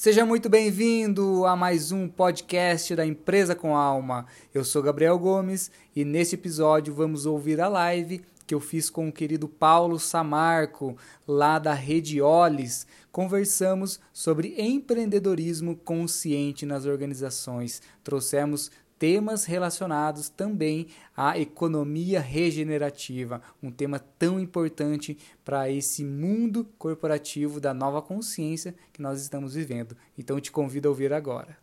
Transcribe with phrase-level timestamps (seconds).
[0.00, 4.26] Seja muito bem-vindo a mais um podcast da Empresa com Alma.
[4.54, 9.08] Eu sou Gabriel Gomes e neste episódio vamos ouvir a live que eu fiz com
[9.08, 12.86] o querido Paulo Samarco, lá da Rede Olis.
[13.10, 17.82] Conversamos sobre empreendedorismo consciente nas organizações.
[18.04, 27.60] Trouxemos temas relacionados também à economia regenerativa, um tema tão importante para esse mundo corporativo
[27.60, 29.96] da nova consciência que nós estamos vivendo.
[30.18, 31.56] Então te convido a ouvir agora.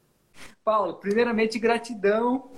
[0.64, 2.50] Paulo, primeiramente gratidão,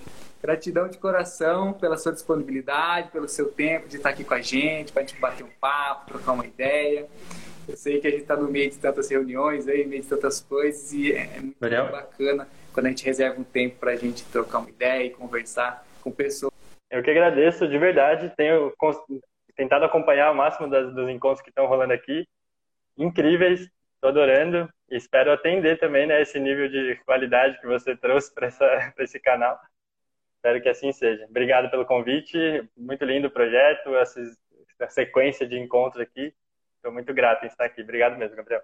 [0.41, 4.91] gratidão de coração pela sua disponibilidade, pelo seu tempo de estar aqui com a gente,
[4.91, 7.07] para a gente bater um papo, trocar uma ideia.
[7.67, 10.07] Eu sei que a gente está no meio de tantas reuniões, aí, no meio de
[10.07, 14.23] tantas coisas, e é muito bacana quando a gente reserva um tempo para a gente
[14.25, 16.53] trocar uma ideia e conversar com pessoas.
[16.91, 18.31] Eu que agradeço, de verdade.
[18.37, 18.71] Tenho
[19.55, 22.27] tentado acompanhar o máximo das, dos encontros que estão rolando aqui.
[22.95, 23.61] Incríveis,
[23.95, 24.69] estou adorando.
[24.91, 28.47] Espero atender também né, esse nível de qualidade que você trouxe para
[28.99, 29.59] esse canal.
[30.35, 31.25] Espero que assim seja.
[31.25, 32.37] Obrigado pelo convite.
[32.77, 34.21] Muito lindo o projeto, essa,
[34.79, 36.31] essa sequência de encontros aqui.
[36.75, 37.81] Estou muito grato em estar aqui.
[37.81, 38.61] Obrigado mesmo, Gabriel.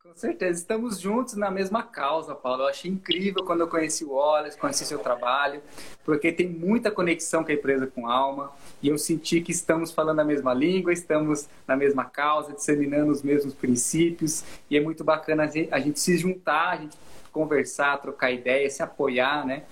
[0.00, 2.62] Com certeza, estamos juntos na mesma causa, Paulo.
[2.62, 5.60] Eu achei incrível quando eu conheci o Wallace, conheci seu trabalho,
[6.04, 9.90] porque tem muita conexão com a empresa com a alma, e eu senti que estamos
[9.90, 15.02] falando a mesma língua, estamos na mesma causa, disseminando os mesmos princípios, e é muito
[15.02, 16.96] bacana a gente se juntar, a gente
[17.32, 19.64] conversar, trocar ideias, se apoiar, né?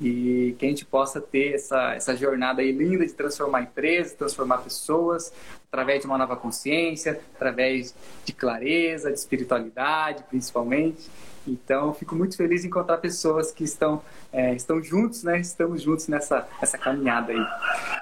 [0.00, 4.58] E que a gente possa ter essa, essa jornada aí linda de transformar empresas, transformar
[4.58, 5.30] pessoas,
[5.70, 11.10] através de uma nova consciência, através de clareza, de espiritualidade, principalmente.
[11.46, 15.38] Então, fico muito feliz em encontrar pessoas que estão, é, estão juntos, né?
[15.38, 17.46] Estamos juntos nessa, nessa caminhada aí.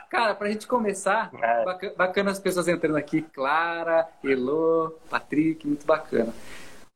[0.09, 1.65] Cara, para a gente começar, é.
[1.65, 6.33] bacana, bacana as pessoas entrando aqui, Clara, Elô, Patrick, muito bacana.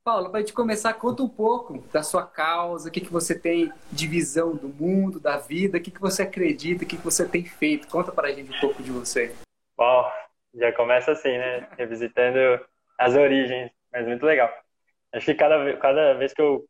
[0.05, 3.39] Paulo, para a gente começar, conta um pouco da sua causa, o que, que você
[3.39, 7.05] tem de visão do mundo, da vida, o que, que você acredita, o que, que
[7.05, 7.87] você tem feito.
[7.87, 9.33] Conta para a gente um pouco de você.
[9.77, 10.11] Bom,
[10.55, 11.69] já começa assim, né?
[11.79, 12.39] Revisitando
[12.99, 14.53] as origens, mas muito legal.
[15.13, 16.67] Acho que cada, cada vez que eu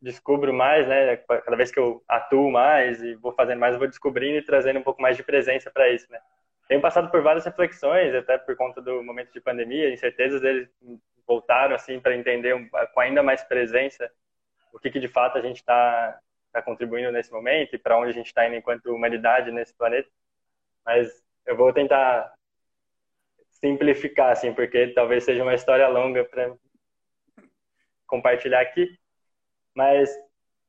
[0.00, 1.16] descubro mais, né?
[1.16, 4.78] Cada vez que eu atuo mais e vou fazendo mais, eu vou descobrindo e trazendo
[4.78, 6.20] um pouco mais de presença para isso, né?
[6.68, 10.68] Tenho passado por várias reflexões, até por conta do momento de pandemia, incertezas deles
[11.26, 12.54] voltaram assim para entender
[12.94, 14.10] com ainda mais presença
[14.72, 16.18] o que, que de fato a gente está
[16.52, 20.08] tá contribuindo nesse momento e para onde a gente está indo enquanto humanidade nesse planeta.
[20.84, 21.08] Mas
[21.46, 22.32] eu vou tentar
[23.52, 26.54] simplificar, assim, porque talvez seja uma história longa para
[28.06, 28.86] compartilhar aqui.
[29.74, 30.14] Mas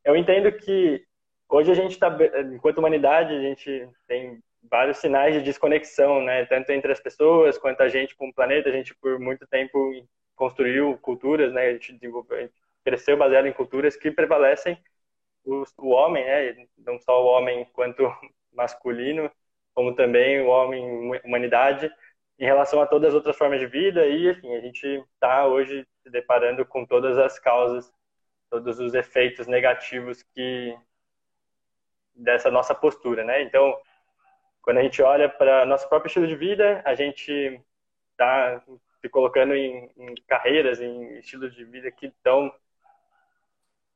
[0.04, 1.06] eu entendo que
[1.50, 2.16] hoje a gente está,
[2.54, 6.46] enquanto humanidade, a gente tem vários sinais de desconexão, né?
[6.46, 8.70] Tanto entre as pessoas quanto a gente com o planeta.
[8.70, 11.64] A gente por muito tempo construiu culturas, né?
[11.68, 12.54] A gente, desenvolveu, a gente
[12.86, 14.82] cresceu baseado em culturas que prevalecem
[15.44, 16.68] o, o homem, né?
[16.78, 18.04] Não só o homem enquanto
[18.54, 19.30] masculino,
[19.74, 21.92] como também o homem humanidade
[22.40, 25.86] em relação a todas as outras formas de vida e, enfim, a gente está hoje
[26.04, 27.92] se deparando com todas as causas,
[28.50, 30.76] todos os efeitos negativos que
[32.16, 33.42] dessa nossa postura, né?
[33.42, 33.76] Então,
[34.62, 37.60] quando a gente olha para nosso próprio estilo de vida, a gente
[38.12, 38.62] está
[39.02, 42.52] se colocando em, em carreiras, em estilos de vida que estão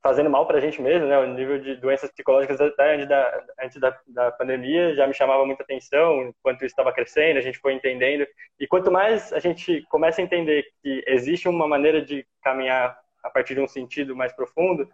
[0.01, 1.17] fazendo mal para a gente mesmo, né?
[1.19, 5.45] O nível de doenças psicológicas até antes da, antes da, da pandemia já me chamava
[5.45, 8.25] muita atenção, enquanto isso estava crescendo, a gente foi entendendo.
[8.59, 13.29] E quanto mais a gente começa a entender que existe uma maneira de caminhar a
[13.29, 14.89] partir de um sentido mais profundo,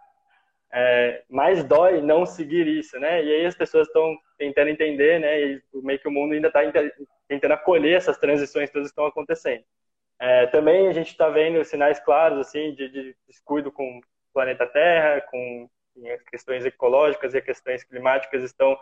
[0.70, 3.24] é, mais dói não seguir isso, né?
[3.24, 5.40] E aí as pessoas estão tentando entender, né?
[5.40, 6.60] E meio que o mundo ainda está
[7.26, 9.64] tentando acolher essas transições todas que estão acontecendo.
[10.20, 14.02] É, também a gente está vendo sinais claros assim de, de, descuido com o
[14.32, 15.68] planeta Terra, com
[16.12, 18.76] as questões ecológicas e as questões climáticas estão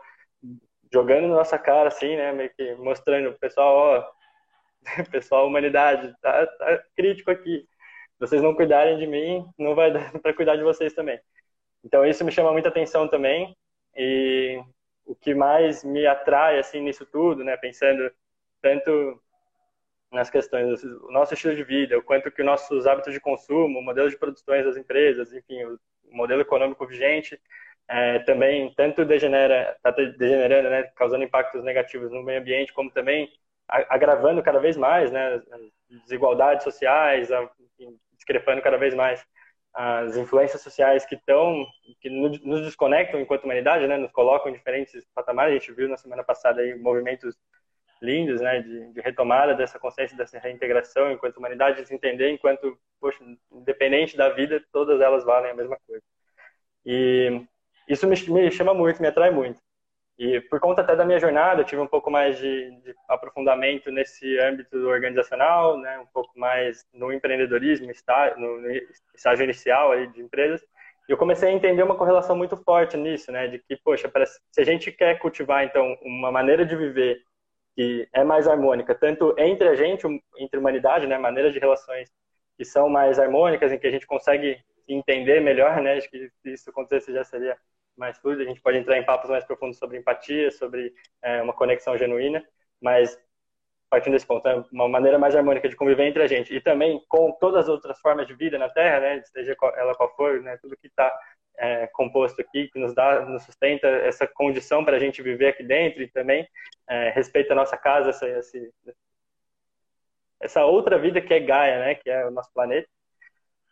[0.93, 4.13] jogando na nossa cara assim, né, meio que mostrando pessoal, ó,
[5.11, 7.67] pessoal, humanidade, tá, tá crítico aqui.
[8.15, 11.21] Se vocês não cuidarem de mim, não vai dar para cuidar de vocês também.
[11.85, 13.57] Então isso me chama muita atenção também
[13.95, 14.63] e
[15.05, 18.11] o que mais me atrai assim nisso tudo, né, pensando
[18.63, 19.23] tanto
[20.17, 23.83] nas questões do nosso estilo de vida, o quanto que nossos hábitos de consumo, o
[23.83, 25.79] modelo de produções das empresas, enfim, o
[26.11, 27.41] modelo econômico vigente
[27.89, 33.31] é, também tanto degenera, está degenerando, né, causando impactos negativos no meio ambiente, como também
[33.69, 35.41] agravando cada vez mais, né,
[35.89, 37.29] desigualdades sociais,
[37.61, 39.25] enfim, discrepando cada vez mais
[39.75, 41.67] as influências sociais que estão
[42.01, 45.55] que nos desconectam enquanto humanidade, né, nos colocam em diferentes patamares.
[45.55, 47.37] A gente viu na semana passada aí movimentos
[48.01, 52.79] lindos, né, de, de, retomada dessa consciência, dessa reintegração enquanto humanidade, de se entender enquanto,
[53.01, 53.19] poxa,
[53.51, 56.03] independente da vida, todas elas valem a mesma coisa.
[56.85, 57.43] E
[57.89, 59.61] isso me, me chama muito, me atrai muito.
[60.19, 63.91] E por conta até da minha jornada, eu tive um pouco mais de, de aprofundamento
[63.91, 67.87] nesse âmbito organizacional, né, um pouco mais no empreendedorismo,
[68.39, 68.71] no, no
[69.15, 70.63] estágio inicial aí de empresas.
[71.07, 74.11] E eu comecei a entender uma correlação muito forte nisso, né, de que, poxa,
[74.51, 77.23] se a gente quer cultivar, então, uma maneira de viver
[77.77, 80.07] que é mais harmônica, tanto entre a gente,
[80.39, 82.11] entre a humanidade, né, maneiras de relações
[82.57, 84.59] que são mais harmônicas, em que a gente consegue
[84.89, 87.57] entender melhor, né, acho que se isso acontecesse já seria
[87.95, 91.53] mais fluido, a gente pode entrar em papos mais profundos sobre empatia, sobre é, uma
[91.53, 92.43] conexão genuína,
[92.81, 93.19] mas
[93.91, 97.05] partindo desse ponto, é uma maneira mais harmônica de conviver entre a gente e também
[97.09, 100.57] com todas as outras formas de vida na Terra, né, seja ela qual for, né,
[100.57, 101.13] tudo que está
[101.59, 105.63] é, composto aqui, que nos dá, nos sustenta essa condição para a gente viver aqui
[105.63, 106.47] dentro e também
[106.89, 108.59] é, respeita a nossa casa, essa, essa,
[110.41, 112.89] essa outra vida que é Gaia, né, que é o nosso planeta.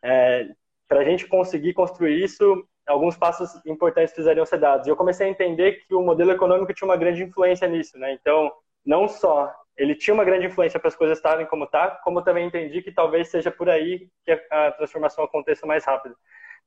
[0.03, 0.49] É,
[0.89, 4.87] para a gente conseguir construir isso, alguns passos importantes precisariam ser dados.
[4.87, 8.13] E eu comecei a entender que o modelo econômico tinha uma grande influência nisso, né?
[8.13, 8.53] Então,
[8.85, 12.47] não só ele tinha uma grande influência para as coisas estarem como tá, como também
[12.47, 16.17] entendi que talvez seja por aí que a, transformação aconteça mais rápido.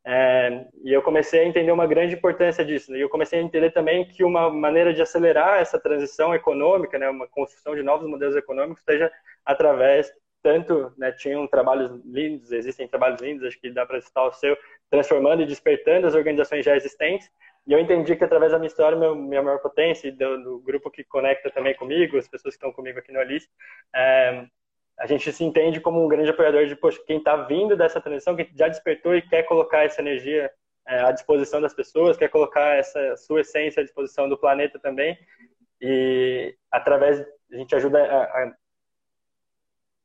[0.09, 2.89] É, e eu comecei a entender uma grande importância disso.
[2.89, 2.99] Né?
[2.99, 7.09] E eu comecei a entender também que uma maneira de acelerar essa transição econômica, né,
[7.09, 9.11] uma construção de novos modelos econômicos, seja
[9.45, 10.09] através
[10.41, 14.57] tanto, né, tinham trabalhos lindos, existem trabalhos lindos, acho que dá para citar o seu,
[14.89, 17.29] transformando e despertando as organizações já existentes.
[17.67, 20.89] E eu entendi que através da minha história, meu, minha maior potência, do, do, grupo
[20.89, 23.49] que conecta também comigo, as pessoas que estão comigo aqui no Alice,
[23.93, 24.45] é,
[24.97, 28.35] a gente se entende como um grande apoiador de, poxa, quem está vindo dessa transição,
[28.35, 30.51] quem já despertou e quer colocar essa energia
[30.87, 35.17] é, à disposição das pessoas, quer colocar essa sua essência à disposição do planeta também.
[35.79, 38.53] E através, a gente ajuda a, a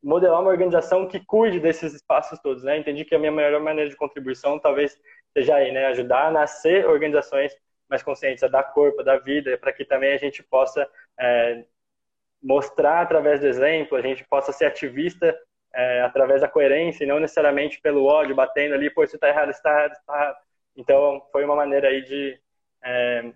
[0.02, 2.76] modelar uma organização que cuide desses espaços todos, né?
[2.76, 5.00] Entendi que a minha maior maneira de contribuição talvez
[5.32, 5.86] seja aí, né?
[5.86, 7.56] Ajudar a nascer organizações
[7.88, 10.86] mais conscientes, a dar corpo, a dar vida, para que também a gente possa
[11.18, 11.64] é,
[12.42, 15.36] mostrar através do exemplo, a gente possa ser ativista
[15.74, 19.50] é, através da coerência e não necessariamente pelo ódio, batendo ali, pô, isso está errado,
[19.50, 20.36] isso está errado, isso está errado.
[20.76, 22.38] Então, foi uma maneira aí de,
[22.82, 23.32] é,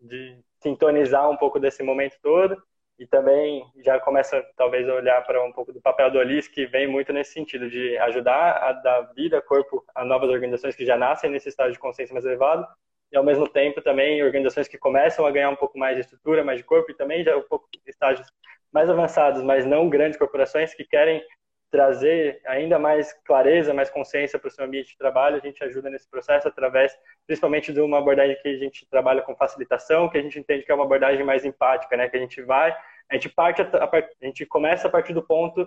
[0.00, 2.60] de sintonizar um pouco desse momento todo
[2.98, 6.66] e também já começa talvez a olhar para um pouco do papel do Olis, que
[6.66, 10.96] vem muito nesse sentido de ajudar a dar vida, corpo a novas organizações que já
[10.96, 12.66] nascem nesse estado de consciência mais elevado
[13.12, 16.44] e ao mesmo tempo também organizações que começam a ganhar um pouco mais de estrutura,
[16.44, 18.28] mais de corpo e também já um pouco estágios
[18.72, 21.22] mais avançados, mas não grandes corporações que querem
[21.70, 25.88] trazer ainda mais clareza, mais consciência para o seu ambiente de trabalho, a gente ajuda
[25.88, 26.92] nesse processo através,
[27.26, 30.72] principalmente de uma abordagem que a gente trabalha com facilitação, que a gente entende que
[30.72, 32.08] é uma abordagem mais empática, né?
[32.08, 32.76] Que a gente vai,
[33.08, 35.66] a gente parte, a, a gente começa a partir do ponto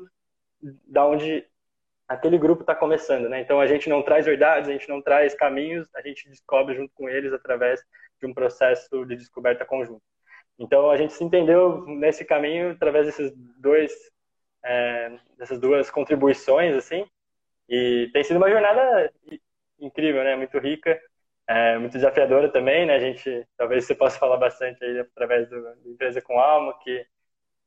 [0.61, 1.45] da onde
[2.07, 3.41] aquele grupo está começando, né?
[3.41, 6.93] Então a gente não traz verdades, a gente não traz caminhos, a gente descobre junto
[6.93, 7.81] com eles através
[8.19, 10.03] de um processo de descoberta conjunto.
[10.59, 13.91] Então a gente se entendeu nesse caminho através desses dois
[14.63, 17.05] é, dessas duas contribuições, assim,
[17.67, 19.11] e tem sido uma jornada
[19.79, 20.35] incrível, né?
[20.35, 20.99] Muito rica,
[21.47, 22.95] é, muito desafiadora também, né?
[22.95, 27.05] A gente, talvez você possa falar bastante aí através do, do Empresa com Alma, que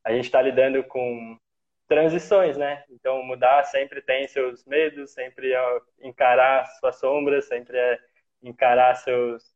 [0.04, 1.38] a gente está lidando com
[1.88, 2.84] transições, né?
[2.90, 7.98] Então, mudar sempre tem seus medos, sempre é encarar suas sombras, sempre é
[8.42, 9.54] encarar seus,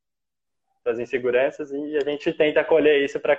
[0.83, 3.39] suas inseguranças e a gente tenta acolher isso para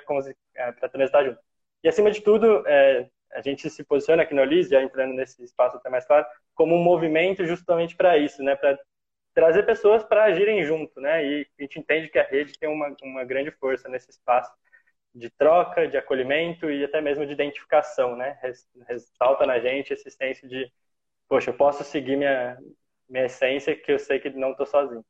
[0.56, 1.39] é, transitar junto.
[1.84, 5.44] E, acima de tudo, é, a gente se posiciona aqui no Olis, já entrando nesse
[5.44, 8.56] espaço até mais claro, como um movimento justamente para isso, né?
[8.56, 8.77] Para
[9.34, 11.25] trazer pessoas para agirem junto, né?
[11.25, 14.51] E a gente entende que a rede tem uma, uma grande força nesse espaço
[15.13, 18.39] de troca, de acolhimento e até mesmo de identificação, né?
[18.88, 20.72] Ressalta na gente esse senso de,
[21.27, 22.58] poxa, eu posso seguir minha,
[23.10, 25.06] minha essência que eu sei que não estou sozinho.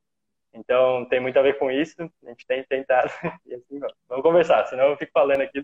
[0.53, 2.01] Então, tem muito a ver com isso.
[2.25, 3.09] A gente tem tentado.
[3.45, 5.61] E assim, vamos conversar, senão eu fico falando aqui.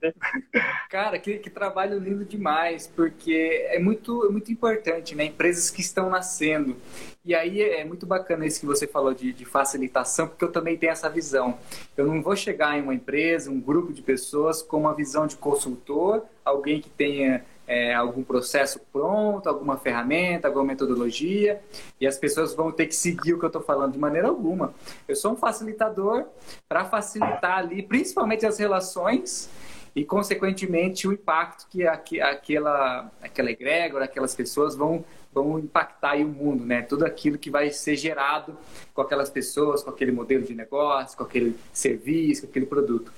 [0.89, 5.25] Cara, que, que trabalho lindo demais, porque é muito, é muito importante, né?
[5.25, 6.75] Empresas que estão nascendo.
[7.23, 10.77] E aí é muito bacana isso que você falou de, de facilitação, porque eu também
[10.77, 11.57] tenho essa visão.
[11.95, 15.35] Eu não vou chegar em uma empresa, um grupo de pessoas com uma visão de
[15.35, 21.61] consultor, alguém que tenha é, algum processo pronto, alguma ferramenta, alguma metodologia,
[21.99, 24.73] e as pessoas vão ter que seguir o que eu estou falando de maneira alguma.
[25.05, 26.25] Eu sou um facilitador
[26.69, 29.49] para facilitar ali, principalmente as relações
[29.93, 36.63] e, consequentemente, o impacto que aquela, aquela egrégora, aquelas pessoas vão, vão impactar o mundo,
[36.63, 36.83] né?
[36.83, 38.55] Tudo aquilo que vai ser gerado
[38.93, 43.11] com aquelas pessoas, com aquele modelo de negócio, com aquele serviço, com aquele produto.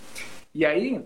[0.56, 1.06] E aí,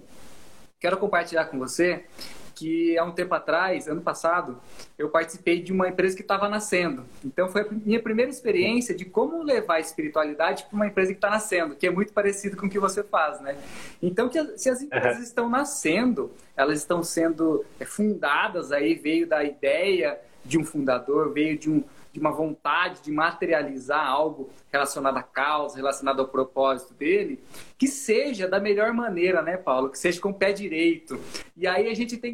[0.79, 2.05] quero compartilhar com você
[2.55, 4.59] que há um tempo atrás, ano passado,
[4.97, 7.05] eu participei de uma empresa que estava nascendo.
[7.23, 11.17] Então foi a minha primeira experiência de como levar a espiritualidade para uma empresa que
[11.17, 13.57] está nascendo, que é muito parecido com o que você faz, né?
[14.01, 15.23] Então se as empresas uhum.
[15.23, 21.57] estão nascendo, elas estão sendo é, fundadas aí veio da ideia de um fundador, veio
[21.57, 21.83] de um
[22.13, 27.43] de uma vontade de materializar algo relacionado à causa, relacionado ao propósito dele,
[27.75, 29.89] que seja da melhor maneira, né, Paulo?
[29.89, 31.19] Que seja com o pé direito.
[31.57, 32.31] E aí a gente tem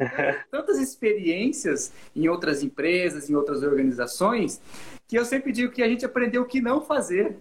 [0.50, 4.60] tantas experiências em outras empresas, em outras organizações,
[5.08, 7.38] que eu sempre digo que a gente aprendeu o que não fazer.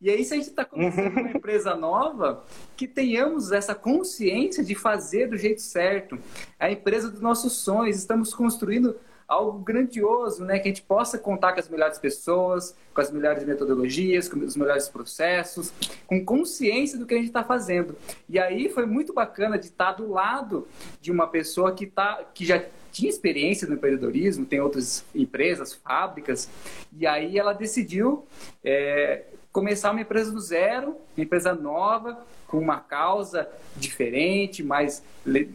[0.00, 2.44] E aí, se a gente está começando uma empresa nova,
[2.76, 6.16] que tenhamos essa consciência de fazer do jeito certo.
[6.60, 8.94] A empresa dos nossos sonhos, estamos construindo
[9.28, 10.58] algo grandioso, né?
[10.58, 14.56] Que a gente possa contar com as melhores pessoas, com as melhores metodologias, com os
[14.56, 15.70] melhores processos,
[16.06, 17.94] com consciência do que a gente está fazendo.
[18.26, 20.66] E aí foi muito bacana de estar do lado
[20.98, 26.48] de uma pessoa que, tá, que já tinha experiência no empreendedorismo, tem outras empresas, fábricas,
[26.96, 28.26] e aí ela decidiu
[28.64, 35.02] é, começar uma empresa do zero, uma empresa nova, com uma causa diferente, mais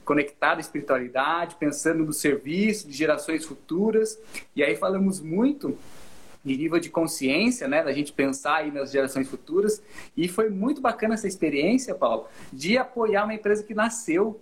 [0.05, 4.19] conectada à espiritualidade, pensando no serviço de gerações futuras.
[4.55, 5.77] E aí falamos muito
[6.43, 9.81] de nível de consciência, né, da gente pensar aí nas gerações futuras.
[10.15, 14.39] E foi muito bacana essa experiência, Paulo, de apoiar uma empresa que nasceu.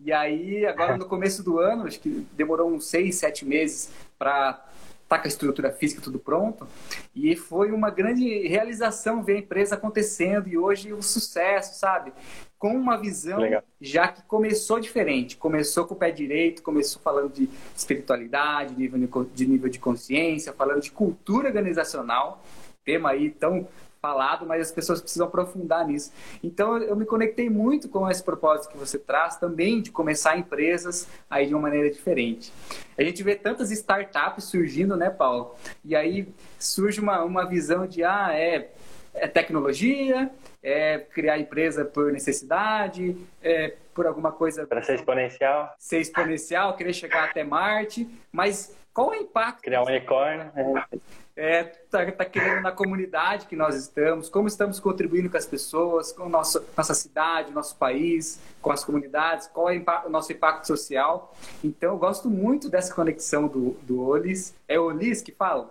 [0.00, 4.64] E aí, agora no começo do ano, acho que demorou uns seis, sete meses para
[5.12, 6.66] tá com a estrutura física tudo pronto.
[7.14, 12.12] E foi uma grande realização ver a empresa acontecendo e hoje o sucesso, sabe?
[12.58, 13.62] Com uma visão Legal.
[13.80, 15.36] já que começou diferente.
[15.36, 20.90] Começou com o pé direito, começou falando de espiritualidade, de nível de consciência, falando de
[20.90, 22.42] cultura organizacional,
[22.84, 23.68] tema aí tão
[24.02, 26.12] falado, mas as pessoas precisam aprofundar nisso.
[26.42, 31.08] Então eu me conectei muito com esse propósito que você traz também de começar empresas
[31.30, 32.52] aí de uma maneira diferente.
[32.98, 35.54] A gente vê tantas startups surgindo, né, Paulo?
[35.84, 36.28] E aí
[36.58, 38.72] surge uma, uma visão de ah, é,
[39.14, 40.28] é tecnologia,
[40.60, 46.92] é criar empresa por necessidade, é por alguma coisa para ser exponencial, ser exponencial, querer
[46.92, 49.62] chegar até Marte, mas qual é o impacto?
[49.62, 50.50] Criar um unicórnio.
[50.54, 50.98] É
[51.34, 56.12] é, tá, tá querendo na comunidade que nós estamos, como estamos contribuindo com as pessoas,
[56.12, 61.34] com nossa, nossa cidade, nosso país, com as comunidades, qual é o nosso impacto social.
[61.64, 64.54] Então, eu gosto muito dessa conexão do, do OLIS.
[64.68, 65.70] É OLIS que fala?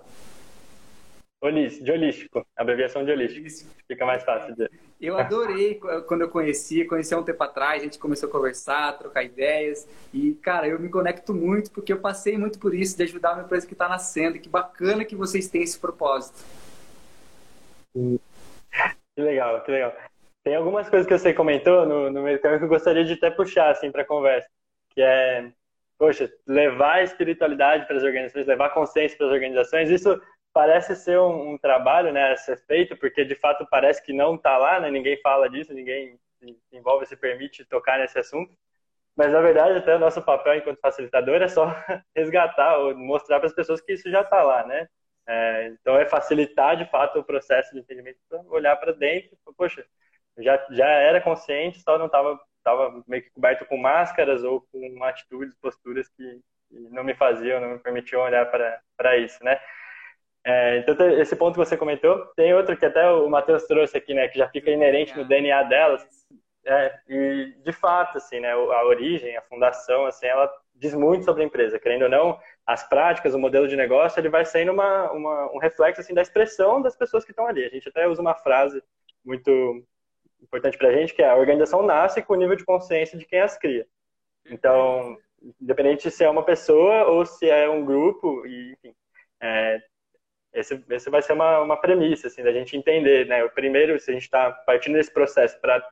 [1.44, 3.70] Olis, de holístico, abreviação de holístico.
[3.88, 4.70] Fica mais fácil de.
[5.02, 9.00] Eu adorei quando eu conheci, conheci há um tempo atrás, a gente começou a conversar,
[9.00, 9.88] trocar ideias.
[10.14, 13.42] E, cara, eu me conecto muito porque eu passei muito por isso, de ajudar uma
[13.42, 14.38] empresa que está nascendo.
[14.38, 16.46] Que bacana que vocês têm esse propósito.
[17.94, 19.92] Que legal, que legal.
[20.44, 23.72] Tem algumas coisas que você comentou no, no meio que eu gostaria de até puxar
[23.72, 24.48] assim, para a conversa,
[24.92, 25.52] que é,
[25.98, 30.22] poxa, levar a espiritualidade para as organizações, levar consciência para as organizações, isso
[30.54, 34.36] parece ser um, um, trabalho né, a ser feito, porque de fato parece que não
[34.36, 38.56] está lá, né, ninguém fala disso, ninguém se envolve, se permite tocar nesse assunto.
[39.16, 41.66] Mas na verdade, até o nosso papel enquanto facilitador é só
[42.16, 44.88] resgatar ou mostrar para as pessoas que isso já está lá, né?
[45.28, 49.86] É, então é facilitar de fato o processo de entendimento olhar para dentro, poxa,
[50.40, 55.04] já já era consciente, só não estava tava meio que coberto com máscaras ou com
[55.04, 58.46] atitudes, posturas que, que não me faziam, não me permitiam olhar
[58.98, 59.60] para isso, né?
[60.44, 64.14] É, então, esse ponto que você comentou, tem outro que até o Matheus trouxe aqui,
[64.14, 66.06] né, que já fica inerente no DNA delas.
[66.66, 71.44] É, e, de fato, assim, né, a origem, a fundação, assim, ela diz muito sobre
[71.44, 71.80] a empresa.
[71.80, 75.60] Querendo ou não, as práticas, o modelo de negócio, ele vai sendo uma, uma um
[75.60, 77.66] reflexo, assim, da expressão das pessoas que estão ali.
[77.66, 78.82] A gente até usa uma frase
[79.24, 79.86] muito
[80.42, 83.26] importante para a gente, que é a organização nasce com o nível de consciência de
[83.26, 83.88] quem as cria.
[84.50, 85.18] Então,
[85.62, 88.96] independente se é uma pessoa ou se é um grupo, e, enfim,
[89.40, 89.80] é,
[90.54, 93.44] esse, esse vai ser uma, uma premissa, assim, da gente entender, né?
[93.44, 95.88] O primeiro, se a gente está partindo desse processo para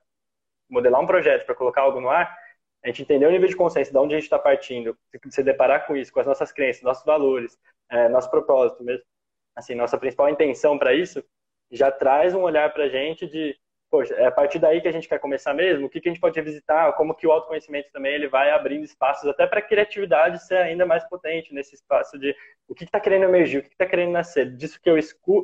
[0.70, 2.38] modelar um projeto, para colocar algo no ar,
[2.84, 4.98] a gente entender o nível de consciência, de onde a gente está partindo,
[5.30, 7.58] se deparar com isso, com as nossas crenças, nossos valores,
[7.89, 9.04] é, nosso propósito mesmo,
[9.56, 11.24] assim, nossa principal intenção para isso,
[11.72, 13.58] já traz um olhar para a gente de
[13.89, 16.12] poxa, é a partir daí que a gente quer começar mesmo, o que, que a
[16.12, 19.63] gente pode revisitar, como que o autoconhecimento também ele vai abrindo espaços até para a
[19.63, 22.36] criatividade ser ainda mais potente nesse espaço de
[22.67, 24.79] o que está que tá querendo emergir, o que está que tá querendo nascer, disso
[24.81, 24.98] que eu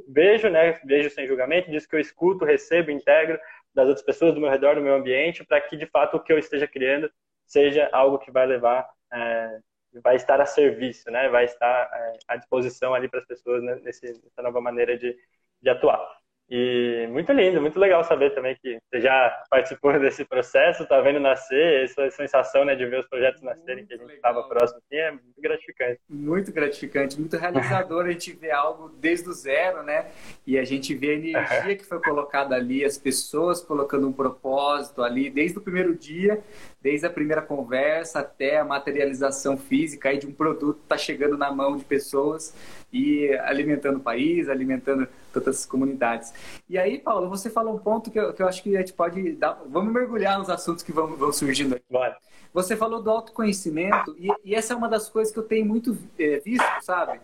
[0.07, 3.39] vejo, né, vejo sem julgamento, disso que eu escuto, recebo, integro
[3.73, 6.31] das outras pessoas do meu redor, do meu ambiente, para que de fato o que
[6.31, 7.11] eu esteja criando
[7.45, 9.59] seja algo que vai levar, é,
[10.03, 13.79] vai estar a serviço, né, vai estar é, à disposição ali para as pessoas né,
[13.83, 15.17] nessa nova maneira de,
[15.61, 16.24] de atuar.
[16.47, 21.19] E muito lindo, muito legal saber também que você já participou desse processo, está vendo
[21.19, 24.95] nascer, essa sensação né, de ver os projetos nascerem, que a gente estava próximo, assim,
[24.95, 25.99] é muito gratificante.
[26.07, 30.11] Muito gratificante, muito realizador a gente ver algo desde o zero, né?
[30.45, 35.01] E a gente vê a energia que foi colocada ali, as pessoas colocando um propósito
[35.01, 36.43] ali, desde o primeiro dia,
[36.79, 41.35] desde a primeira conversa até a materialização física aí de um produto que está chegando
[41.35, 42.55] na mão de pessoas
[42.93, 45.07] e alimentando o país, alimentando
[45.41, 46.33] todas as comunidades.
[46.69, 48.93] E aí, Paulo, você falou um ponto que eu, que eu acho que a gente
[48.93, 49.61] pode dar.
[49.67, 51.85] Vamos mergulhar nos assuntos que vão, vão surgindo aqui.
[51.89, 52.17] Bora.
[52.53, 55.97] Você falou do autoconhecimento, e, e, essa é uma das coisas que eu tenho muito
[56.17, 57.19] é, visto, sabe?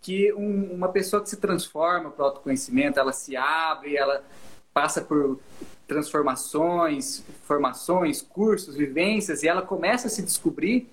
[0.00, 4.22] Que um, uma pessoa que se transforma para o autoconhecimento, ela se abre, ela
[4.72, 5.40] passa por
[5.88, 10.88] transformações, formações, cursos, vivências, e ela começa a se descobrir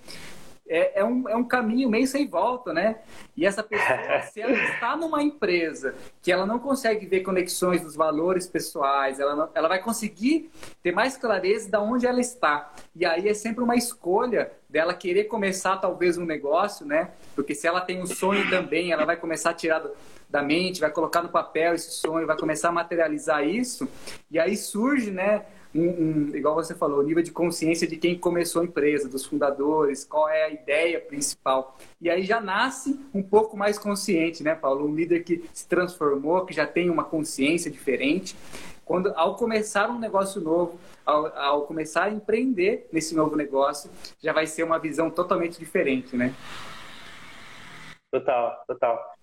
[0.68, 2.98] é, é, um, é um caminho meio sem volta, né?
[3.38, 7.96] E essa pessoa, se ela está numa empresa que ela não consegue ver conexões dos
[7.96, 10.50] valores pessoais, ela, não, ela vai conseguir
[10.82, 12.74] ter mais clareza de onde ela está.
[12.96, 17.12] E aí é sempre uma escolha dela querer começar talvez um negócio, né?
[17.36, 19.92] Porque se ela tem um sonho também, ela vai começar a tirar do,
[20.30, 23.88] da mente, vai colocar no papel esse sonho, vai começar a materializar isso.
[24.32, 25.46] E aí surge, né?
[25.76, 29.26] Um, um, igual você falou, o nível de consciência de quem começou a empresa, dos
[29.26, 31.78] fundadores, qual é a ideia principal.
[32.00, 34.88] E aí já nasce um pouco mais consciente, né, Paulo?
[34.88, 38.36] Um líder que se transformou, que já tem uma consciência diferente.
[38.86, 43.92] Quando, ao começar um negócio novo, ao, ao começar a empreender nesse novo negócio,
[44.22, 46.34] já vai ser uma visão totalmente diferente, né?
[48.14, 49.14] Total, total.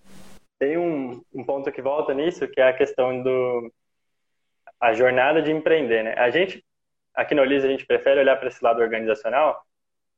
[0.59, 3.71] Tem um, um ponto que volta nisso, que é a questão do,
[4.83, 6.13] a jornada de empreender, né?
[6.17, 6.61] A gente,
[7.13, 9.63] aqui no Olise, a gente prefere olhar para esse lado organizacional,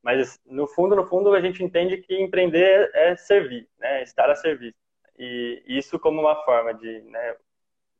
[0.02, 4.02] mas no fundo, no fundo, a gente entende que empreender é servir, né?
[4.02, 4.76] Estar a serviço.
[5.16, 7.36] E isso como uma forma de, né?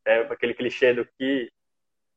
[0.05, 1.49] É aquele clichê do que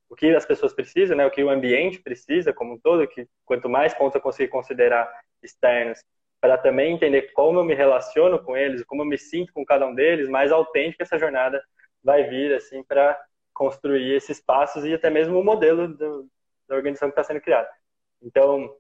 [0.10, 1.28] o que as pessoas precisam, né?
[1.28, 5.08] O que o ambiente precisa como um todo, que quanto mais pontos eu conseguir considerar
[5.44, 6.04] externos,
[6.42, 9.86] para também entender como eu me relaciono com eles, como eu me sinto com cada
[9.86, 11.64] um deles, mais autêntica essa jornada
[12.04, 13.20] vai vir assim para
[13.60, 16.30] construir esses passos e até mesmo o modelo do,
[16.66, 17.70] da organização que está sendo criada.
[18.22, 18.74] Então,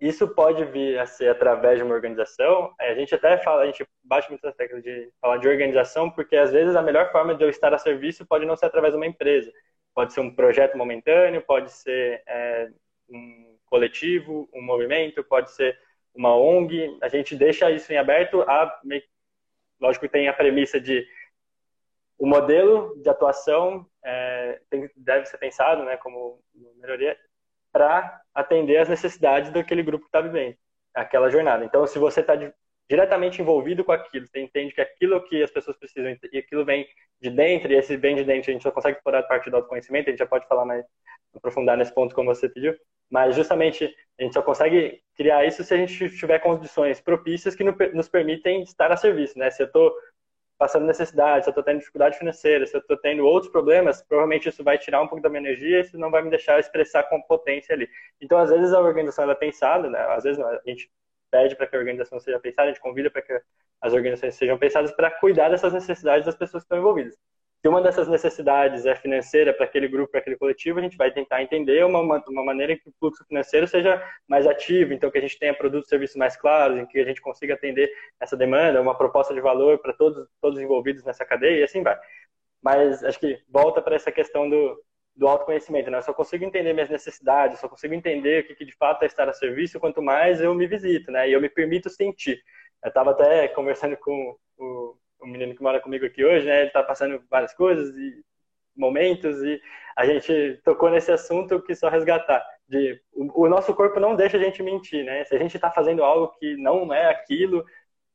[0.00, 2.74] isso pode vir a ser através de uma organização.
[2.80, 6.36] A gente até fala, a gente bate muito na tecla de falar de organização, porque
[6.36, 8.96] às vezes a melhor forma de eu estar a serviço pode não ser através de
[8.96, 9.52] uma empresa.
[9.94, 12.70] Pode ser um projeto momentâneo, pode ser é,
[13.10, 15.78] um coletivo, um movimento, pode ser
[16.14, 16.96] uma ONG.
[17.02, 18.40] A gente deixa isso em aberto.
[18.40, 18.80] A,
[19.78, 21.06] lógico que tem a premissa de
[22.22, 26.38] o modelo de atuação é, tem, deve ser pensado, né, como
[26.76, 27.16] melhoria,
[27.72, 30.54] para atender às necessidades daquele grupo que está vivendo,
[30.94, 31.64] aquela jornada.
[31.64, 32.34] Então, se você está
[32.88, 36.86] diretamente envolvido com aquilo, você entende que aquilo que as pessoas precisam e aquilo vem
[37.20, 39.56] de dentro, e esse vem de dentro a gente só consegue explorar a parte do
[39.56, 40.86] autoconhecimento, a gente já pode falar mais,
[41.34, 42.72] aprofundar nesse ponto como você pediu,
[43.10, 47.64] mas justamente a gente só consegue criar isso se a gente tiver condições propícias que
[47.64, 49.50] nos permitem estar a serviço, né?
[49.50, 49.92] Se eu estou
[50.62, 54.48] passando necessidade, se eu estou tendo dificuldade financeira, se eu estou tendo outros problemas, provavelmente
[54.48, 57.20] isso vai tirar um pouco da minha energia isso não vai me deixar expressar com
[57.20, 57.88] potência ali.
[58.20, 59.98] Então, às vezes a organização é pensada, né?
[60.10, 60.88] às vezes a gente
[61.32, 63.42] pede para que a organização seja pensada, a gente convida para que
[63.80, 67.18] as organizações sejam pensadas para cuidar dessas necessidades das pessoas que estão envolvidas.
[67.62, 71.12] Se uma dessas necessidades é financeira para aquele grupo, para aquele coletivo, a gente vai
[71.12, 75.20] tentar entender uma, uma maneira que o fluxo financeiro seja mais ativo, então que a
[75.20, 77.88] gente tenha produtos e serviços mais claros, em que a gente consiga atender
[78.20, 81.96] essa demanda, uma proposta de valor para todos, todos envolvidos nessa cadeia e assim vai.
[82.60, 84.82] Mas acho que volta para essa questão do,
[85.14, 85.98] do autoconhecimento, né?
[85.98, 89.06] Eu só consigo entender minhas necessidades, só consigo entender o que, que de fato é
[89.06, 91.28] estar a serviço quanto mais eu me visito, né?
[91.28, 92.42] E eu me permito sentir.
[92.84, 96.60] Eu estava até conversando com o o menino que mora comigo aqui hoje, né?
[96.60, 98.24] Ele está passando várias coisas e
[98.76, 99.60] momentos e
[99.96, 104.36] a gente tocou nesse assunto que só resgatar de o, o nosso corpo não deixa
[104.36, 105.24] a gente mentir, né?
[105.24, 107.64] Se a gente está fazendo algo que não é aquilo,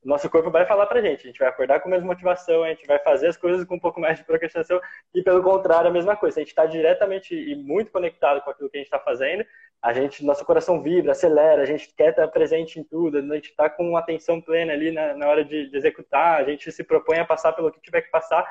[0.07, 2.69] nosso corpo vai falar pra gente, a gente vai acordar com a mesma motivação, a
[2.69, 4.79] gente vai fazer as coisas com um pouco mais de procrastinação
[5.13, 6.35] e pelo contrário a mesma coisa.
[6.35, 9.45] Se a gente está diretamente e muito conectado com aquilo que a gente está fazendo,
[9.81, 13.49] a gente, nosso coração vibra, acelera, a gente quer estar presente em tudo, a gente
[13.49, 17.19] está com atenção plena ali na, na hora de, de, executar, a gente se propõe
[17.19, 18.47] a passar pelo que tiver que passar,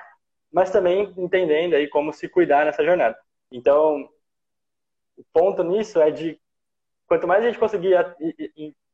[0.53, 3.17] mas também entendendo aí como se cuidar nessa jornada.
[3.51, 4.09] Então,
[5.17, 6.39] o ponto nisso é de
[7.07, 7.95] quanto mais a gente conseguir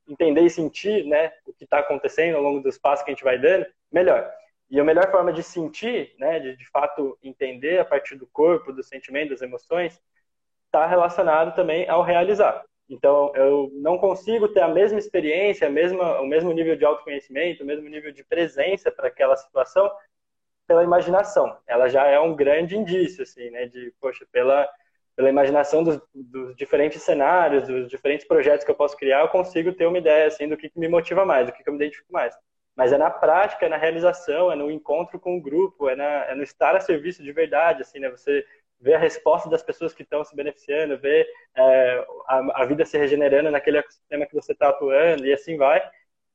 [0.08, 3.24] entender e sentir, né, o que está acontecendo ao longo dos passos que a gente
[3.24, 4.30] vai dando, melhor.
[4.70, 8.72] E a melhor forma de sentir, né, de de fato entender a partir do corpo,
[8.72, 10.00] do sentimento, das emoções,
[10.66, 12.64] está relacionado também ao realizar.
[12.88, 17.62] Então, eu não consigo ter a mesma experiência, a mesma, o mesmo nível de autoconhecimento,
[17.62, 19.90] o mesmo nível de presença para aquela situação,
[20.66, 21.56] pela imaginação.
[21.66, 23.66] Ela já é um grande indício, assim, né?
[23.66, 24.68] De, poxa, pela,
[25.16, 29.72] pela imaginação dos, dos diferentes cenários, dos diferentes projetos que eu posso criar, eu consigo
[29.72, 31.78] ter uma ideia, assim, do que, que me motiva mais, do que, que eu me
[31.78, 32.34] identifico mais.
[32.74, 36.24] Mas é na prática, é na realização, é no encontro com o grupo, é, na,
[36.24, 38.08] é no estar a serviço de verdade, assim, né?
[38.10, 38.44] Você
[38.80, 42.98] ver a resposta das pessoas que estão se beneficiando, ver é, a, a, vida se
[42.98, 45.80] regenerando naquele ecossistema que você está atuando e assim vai,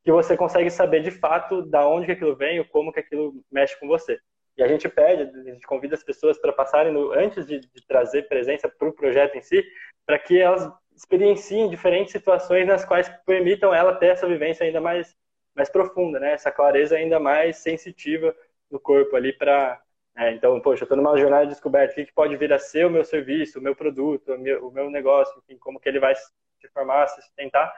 [0.01, 3.43] que você consegue saber de fato da onde que aquilo vem, ou como que aquilo
[3.51, 4.17] mexe com você.
[4.57, 7.87] E a gente pede, a gente convida as pessoas para passarem no, antes de, de
[7.87, 9.63] trazer presença para o projeto em si,
[10.05, 15.15] para que elas experienciem diferentes situações nas quais permitam ela ter essa vivência ainda mais
[15.55, 16.33] mais profunda, né?
[16.33, 18.35] Essa clareza ainda mais sensitiva
[18.69, 19.81] do corpo ali para
[20.17, 22.57] é, então, poxa, eu estou numa jornada de descoberta, o que, que, pode vir a
[22.57, 25.87] ser o meu serviço, o meu produto, o meu, o meu negócio, enfim, como que
[25.87, 26.27] ele vai se
[26.73, 27.71] formar, se sustentar.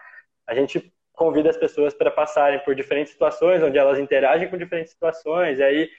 [0.47, 4.93] A gente convida as pessoas para passarem por diferentes situações, onde elas interagem com diferentes
[4.93, 5.89] situações, e aí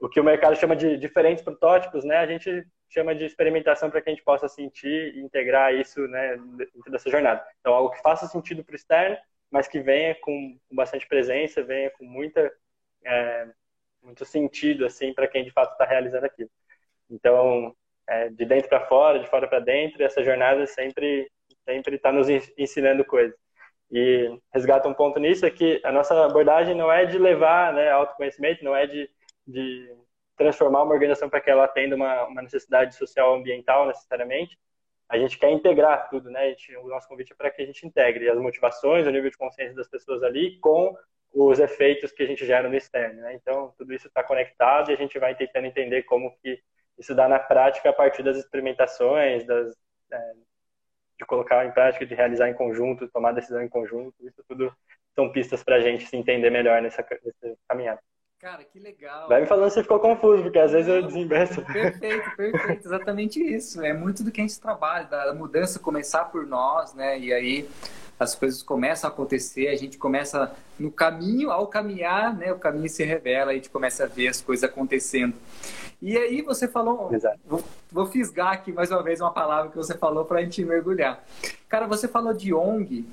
[0.00, 4.00] o que o mercado chama de diferentes protótipos, né, a gente chama de experimentação para
[4.00, 7.44] que a gente possa sentir e integrar isso né, dentro dessa jornada.
[7.60, 9.16] Então, algo que faça sentido para o externo,
[9.50, 12.50] mas que venha com, bastante presença, venha com muita
[13.04, 13.48] é,
[14.02, 16.50] muito sentido assim para quem de fato está realizando aquilo.
[17.10, 17.74] Então,
[18.08, 21.30] é, de dentro para fora, de fora para dentro, essa jornada sempre
[21.64, 23.36] sempre está nos ensinando coisas.
[23.90, 27.90] E resgata um ponto nisso é que a nossa abordagem não é de levar né,
[27.90, 29.10] autoconhecimento, não é de,
[29.50, 29.96] de
[30.36, 34.58] transformar uma organização para que ela atenda uma, uma necessidade social ambiental necessariamente.
[35.08, 36.50] A gente quer integrar tudo, né?
[36.50, 39.36] Gente, o nosso convite é para que a gente integre as motivações, o nível de
[39.36, 40.96] consciência das pessoas ali com
[41.32, 43.20] os efeitos que a gente gera no externo.
[43.20, 43.34] Né?
[43.34, 46.60] Então, tudo isso está conectado e a gente vai tentando entender como que
[46.98, 49.74] isso dá na prática a partir das experimentações, das,
[50.10, 50.32] é,
[51.18, 54.14] de colocar em prática, de realizar em conjunto, tomar decisão em conjunto.
[54.26, 54.74] Isso tudo
[55.14, 58.00] são pistas para a gente se entender melhor nessa, nessa caminhada.
[58.40, 59.28] Cara, que legal.
[59.28, 61.60] Vai me falando se ficou confuso, porque às vezes eu desembeço.
[61.70, 62.86] Perfeito, perfeito.
[62.86, 63.82] Exatamente isso.
[63.84, 67.18] É muito do que a gente trabalha, da mudança começar por nós, né?
[67.18, 67.68] E aí
[68.18, 72.88] as coisas começam a acontecer, a gente começa no caminho, ao caminhar, né, o caminho
[72.88, 75.34] se revela, a gente começa a ver as coisas acontecendo.
[76.02, 77.10] E aí você falou,
[77.46, 80.64] vou, vou, fisgar aqui mais uma vez uma palavra que você falou para a gente
[80.64, 81.22] mergulhar.
[81.68, 83.04] Cara, você falou de ONG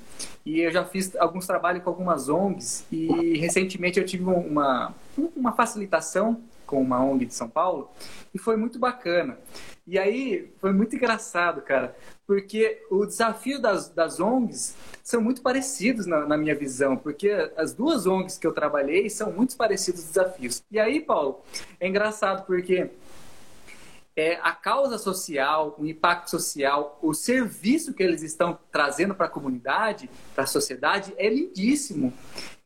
[0.44, 4.94] e eu já fiz alguns trabalhos com algumas ONGs e recentemente eu tive uma,
[5.36, 7.90] uma facilitação com uma ONG de São Paulo
[8.34, 9.38] e foi muito bacana.
[9.88, 11.96] E aí foi muito engraçado, cara,
[12.26, 17.72] porque o desafio das, das ONGs são muito parecidos na, na, minha visão, porque as
[17.72, 20.62] duas ONGs que eu trabalhei são muito parecidos os desafios.
[20.70, 21.40] E aí, Paulo,
[21.80, 22.90] é engraçado porque
[24.14, 29.30] é, a causa social, o impacto social, o serviço que eles estão trazendo para a
[29.30, 32.12] comunidade, para a sociedade, é lindíssimo.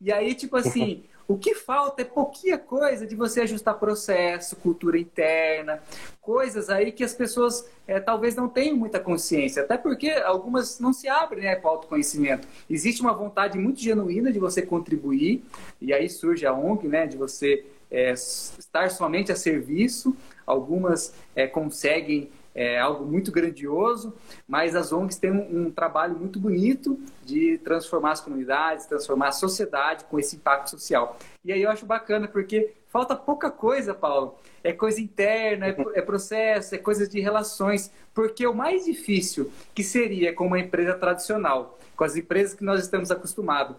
[0.01, 4.99] E aí, tipo assim, O que falta é pouquinha coisa de você ajustar processo, cultura
[4.99, 5.81] interna,
[6.21, 10.93] coisas aí que as pessoas é, talvez não tenham muita consciência, até porque algumas não
[10.93, 12.47] se abrem né, para o autoconhecimento.
[12.69, 15.43] Existe uma vontade muito genuína de você contribuir,
[15.81, 20.15] e aí surge a ONG, né, de você é, estar somente a serviço.
[20.45, 24.13] Algumas é, conseguem é algo muito grandioso,
[24.47, 29.31] mas as ONGs têm um, um, trabalho muito bonito de transformar as comunidades, transformar a
[29.31, 31.17] sociedade com esse impacto social.
[31.43, 34.35] E aí eu acho bacana, porque falta pouca coisa, Paulo.
[34.63, 37.91] É coisa interna, é, é processo, é coisa de relações.
[38.13, 42.81] Porque o mais difícil que seria com uma empresa tradicional, com as empresas que nós
[42.81, 43.75] estamos acostumados,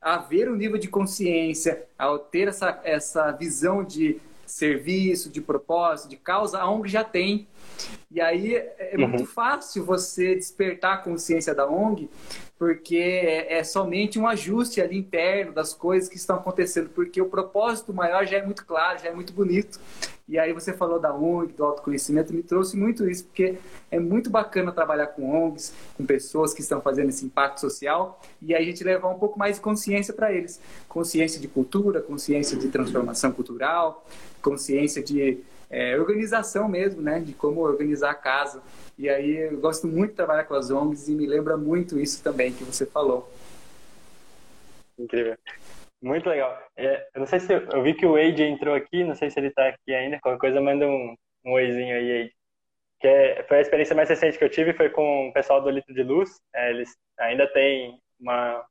[0.00, 6.08] a ver o nível de consciência, ao ter essa, essa visão de serviço, de propósito,
[6.08, 7.46] de causa, a ONG já tem.
[8.10, 9.08] E aí é, é uhum.
[9.08, 12.08] muito fácil você despertar a consciência da ONG,
[12.58, 17.26] porque é, é, somente um ajuste ali interno das coisas que estão acontecendo, porque o
[17.26, 19.78] propósito maior já é muito claro, já é muito bonito.
[20.28, 23.58] E aí você falou da ONG, do autoconhecimento, me trouxe muito isso, porque
[23.90, 28.52] é muito bacana trabalhar com ONGs, com pessoas que estão fazendo esse impacto social, e
[28.52, 30.60] a gente levar um pouco mais de consciência para eles.
[30.88, 34.04] Consciência de cultura, consciência de transformação cultural,
[34.42, 37.20] consciência de é, organização mesmo, né?
[37.20, 38.60] De como organizar a casa.
[38.98, 42.22] E aí eu gosto muito de trabalhar com as ONGs e me lembra muito isso
[42.22, 43.30] também que você falou.
[44.98, 45.36] Incrível.
[46.02, 46.58] Muito legal.
[46.76, 49.30] É, eu não sei se eu, eu, vi que o Wade entrou aqui, não sei
[49.30, 50.20] se ele está aqui ainda.
[50.20, 52.36] Qualquer coisa, manda um, um oizinho aí, Wade.
[53.00, 55.70] Que é, foi a experiência mais recente que eu tive, foi com o pessoal do
[55.70, 56.40] Litro de Luz.
[56.54, 58.64] É, eles ainda têm uma,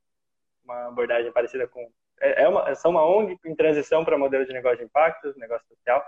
[0.64, 1.88] uma abordagem parecida com.
[2.22, 5.68] É, é uma, são uma ONG em transição para modelo de negócio de impacto, negócio
[5.68, 6.04] social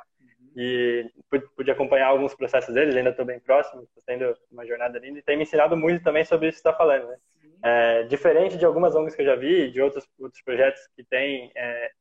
[0.57, 1.07] e
[1.55, 5.21] pude acompanhar alguns processos deles, ainda estou bem próximo, estou tendo uma jornada linda e
[5.21, 7.17] tem me ensinado muito também sobre isso que está falando, né?
[7.63, 11.51] É, diferente de algumas ONGs que eu já vi, de outros, outros projetos que têm
[11.55, 11.91] é,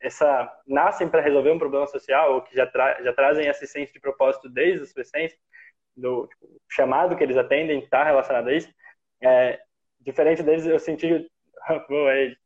[0.00, 4.00] essa nascem para resolver um problema social ou que já, tra já trazem senso de
[4.00, 5.38] propósito desde a sua essência,
[5.96, 8.72] do tipo, chamado que eles atendem está relacionado a isso.
[9.22, 9.60] É,
[10.00, 11.30] diferente deles, eu senti.
[11.88, 12.36] Boa, aí.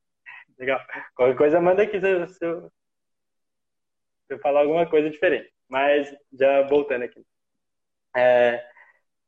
[0.58, 0.80] Legal.
[1.14, 2.44] Qualquer coisa, manda aqui se, eu, se
[4.30, 5.52] eu falar alguma coisa diferente.
[5.68, 7.24] Mas, já voltando aqui.
[8.16, 8.64] É,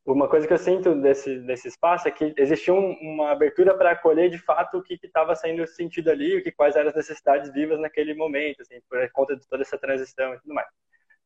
[0.04, 3.92] uma coisa que eu sinto desse, desse espaço é que existia um, uma abertura para
[3.92, 7.52] acolher de fato o que estava sendo sentido ali, o que quais eram as necessidades
[7.52, 10.66] vivas naquele momento, assim, por conta de toda essa transição e tudo mais.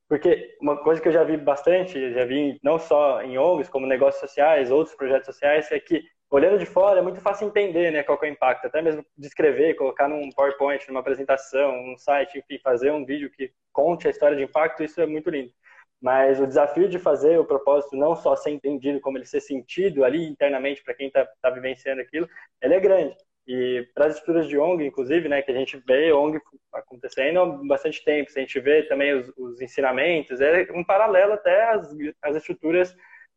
[0.08, 3.86] Porque uma coisa que eu já vi bastante, já vi não só em ONGs, como
[3.86, 8.02] negócios sociais, outros projetos sociais, é que olhando de fora é muito fácil entender né,
[8.02, 12.58] qual é o impacto, até mesmo descrever, colocar num PowerPoint, numa apresentação, num site, enfim,
[12.62, 15.52] fazer um vídeo que conte a história de impacto, isso é muito lindo.
[16.00, 20.04] Mas o desafio de fazer o propósito não só ser entendido, como ele ser sentido
[20.04, 22.28] ali internamente para quem está tá vivenciando aquilo,
[22.60, 23.16] ele é grande.
[23.46, 26.40] E para as estruturas de ONG, inclusive, né, que a gente vê ONG
[26.72, 31.70] acontecendo há bastante tempo, a gente vê também os, os ensinamentos, é um paralelo até
[31.70, 31.88] às,
[32.22, 32.94] às estruturas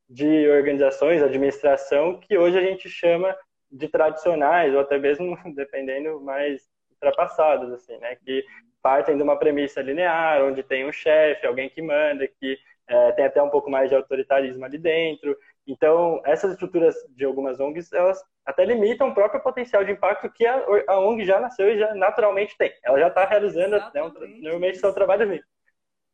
[0.10, 3.36] de organizações, administração, que hoje a gente chama
[3.72, 8.44] de tradicionais, ou até mesmo, dependendo, mais ultrapassadas, assim, né, que
[8.82, 13.26] partem de uma premissa linear, onde tem um chefe, alguém que manda, que é, tem
[13.26, 15.38] até um pouco mais de autoritarismo ali dentro.
[15.68, 20.46] Então, essas estruturas de algumas ONGs, elas até limitam o próprio potencial de impacto que
[20.46, 22.74] a, a ONG já nasceu e já naturalmente tem.
[22.84, 24.12] Ela já está realizando, né, um,
[24.42, 25.48] normalmente são trabalhos mínimos.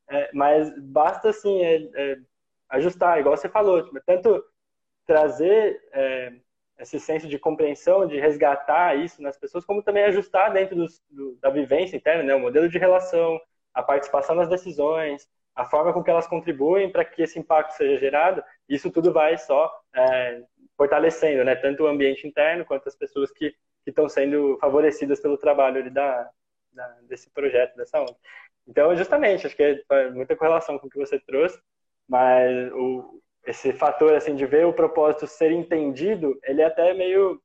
[0.09, 2.17] É, mas basta, assim, é, é,
[2.69, 4.43] ajustar, igual você falou, tipo, tanto
[5.05, 6.33] trazer é,
[6.79, 10.75] esse senso de compreensão, de resgatar isso nas pessoas, como também ajustar dentro
[11.09, 12.35] do, da vivência interna, né?
[12.35, 13.39] o modelo de relação,
[13.73, 17.97] a participação nas decisões, a forma com que elas contribuem para que esse impacto seja
[17.97, 20.41] gerado, isso tudo vai só é,
[20.75, 21.55] fortalecendo, né?
[21.55, 26.27] tanto o ambiente interno quanto as pessoas que, estão sendo favorecidas pelo trabalho da,
[26.73, 28.15] da, desse projeto, dessa ONG.
[28.67, 31.61] Então, justamente, acho que é muita correlação com o que você trouxe,
[32.07, 37.41] mas o, esse fator assim de ver o propósito ser entendido, ele é até meio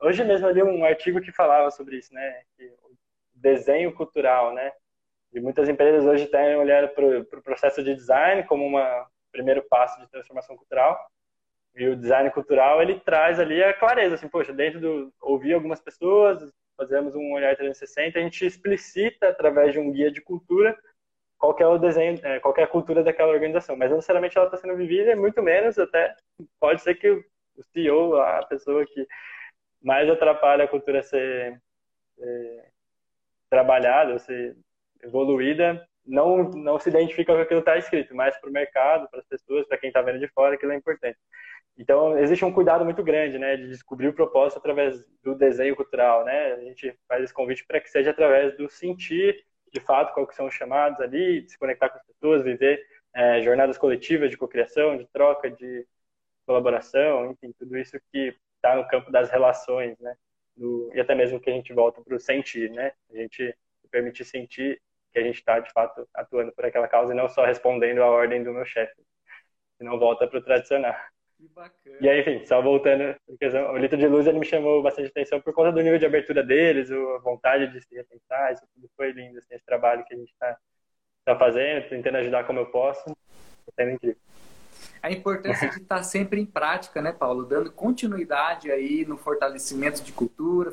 [0.00, 2.42] hoje mesmo ali um artigo que falava sobre isso, né?
[2.56, 2.96] Que o
[3.34, 4.72] desenho cultural, né?
[5.32, 9.62] E muitas empresas hoje têm olhado para o pro processo de design como um primeiro
[9.68, 10.98] passo de transformação cultural.
[11.74, 15.80] E o design cultural ele traz ali a clareza, assim, poxa, dentro do ouvir algumas
[15.80, 20.76] pessoas, fazemos um olhar 360, a gente explicita através de um guia de cultura
[21.40, 23.74] qual é o desenho, é, qual é a cultura daquela organização.
[23.74, 26.14] Mas não necessariamente ela está sendo vivida, muito menos até
[26.60, 27.24] pode ser que o
[27.72, 29.06] CEO, a pessoa que
[29.82, 31.60] mais atrapalha a cultura ser,
[32.14, 32.72] ser
[33.48, 34.54] trabalhada, ser
[35.02, 39.20] evoluída, não, não se identifica com aquilo que está escrito, mas para o mercado, para
[39.20, 41.18] as pessoas, para quem está vendo de fora, aquilo é importante.
[41.78, 46.24] Então, existe um cuidado muito grande, né, de descobrir o propósito através do desenho cultural,
[46.24, 46.52] né?
[46.52, 50.34] A gente faz esse convite para que seja através do sentir de fato qual que
[50.34, 54.36] são os chamados ali, de se conectar com as pessoas, viver é, jornadas coletivas de
[54.36, 55.86] cocriação, de troca, de
[56.46, 60.14] colaboração, enfim, tudo isso que está no campo das relações, né?
[60.56, 62.92] Do, e até mesmo que a gente volta para o sentir, né?
[63.10, 63.56] A gente
[63.90, 64.80] permitir sentir
[65.12, 68.06] que a gente está, de fato, atuando por aquela causa e não só respondendo à
[68.06, 68.94] ordem do meu chefe.
[69.78, 70.94] Senão volta para o tradicional.
[71.40, 71.96] Que bacana.
[72.02, 73.16] E aí, enfim, só voltando,
[73.72, 76.42] o Litro de Luz ele me chamou bastante atenção por conta do nível de abertura
[76.42, 80.18] deles, a vontade de se repensar, isso tudo foi lindo, assim, esse trabalho que a
[80.18, 80.58] gente está
[81.24, 84.20] tá fazendo, tentando ajudar como eu posso, está sendo incrível
[85.02, 87.44] a importância de estar sempre em prática, né, Paulo?
[87.44, 90.72] Dando continuidade aí no fortalecimento de cultura,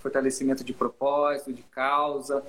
[0.00, 2.42] fortalecimento de propósito, de causa,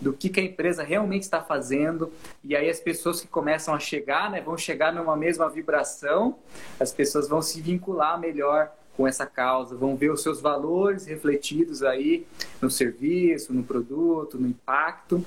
[0.00, 2.12] do que, que a empresa realmente está fazendo.
[2.44, 6.38] E aí as pessoas que começam a chegar, né, vão chegar numa mesma vibração,
[6.78, 11.82] as pessoas vão se vincular melhor com essa causa, vão ver os seus valores refletidos
[11.82, 12.26] aí
[12.60, 15.24] no serviço, no produto, no impacto.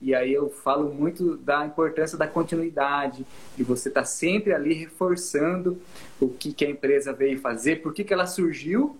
[0.00, 4.72] E aí eu falo muito da importância da continuidade, de você estar tá sempre ali
[4.72, 5.78] reforçando
[6.18, 8.96] o que, que a empresa veio fazer, por que, que ela surgiu.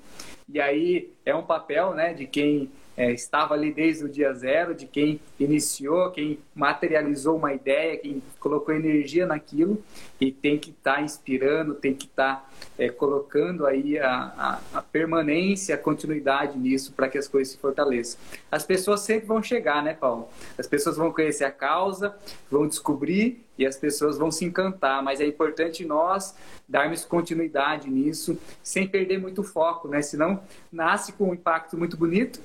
[0.46, 2.70] E aí é um papel né, de quem
[3.00, 8.22] é, estava ali desde o dia zero, de quem iniciou, quem materializou uma ideia, quem
[8.38, 9.82] colocou energia naquilo
[10.20, 14.60] e tem que estar tá inspirando, tem que estar tá, é, colocando aí a, a,
[14.74, 18.20] a, permanência, a continuidade nisso para que as coisas se fortaleçam.
[18.52, 20.28] As pessoas sempre vão chegar, né, Paulo?
[20.58, 22.14] As pessoas vão conhecer a causa,
[22.50, 26.34] vão descobrir e as pessoas vão se encantar, mas é importante nós
[26.68, 30.02] darmos continuidade nisso, sem perder muito foco, né?
[30.02, 32.40] Senão nasce com um impacto muito bonito,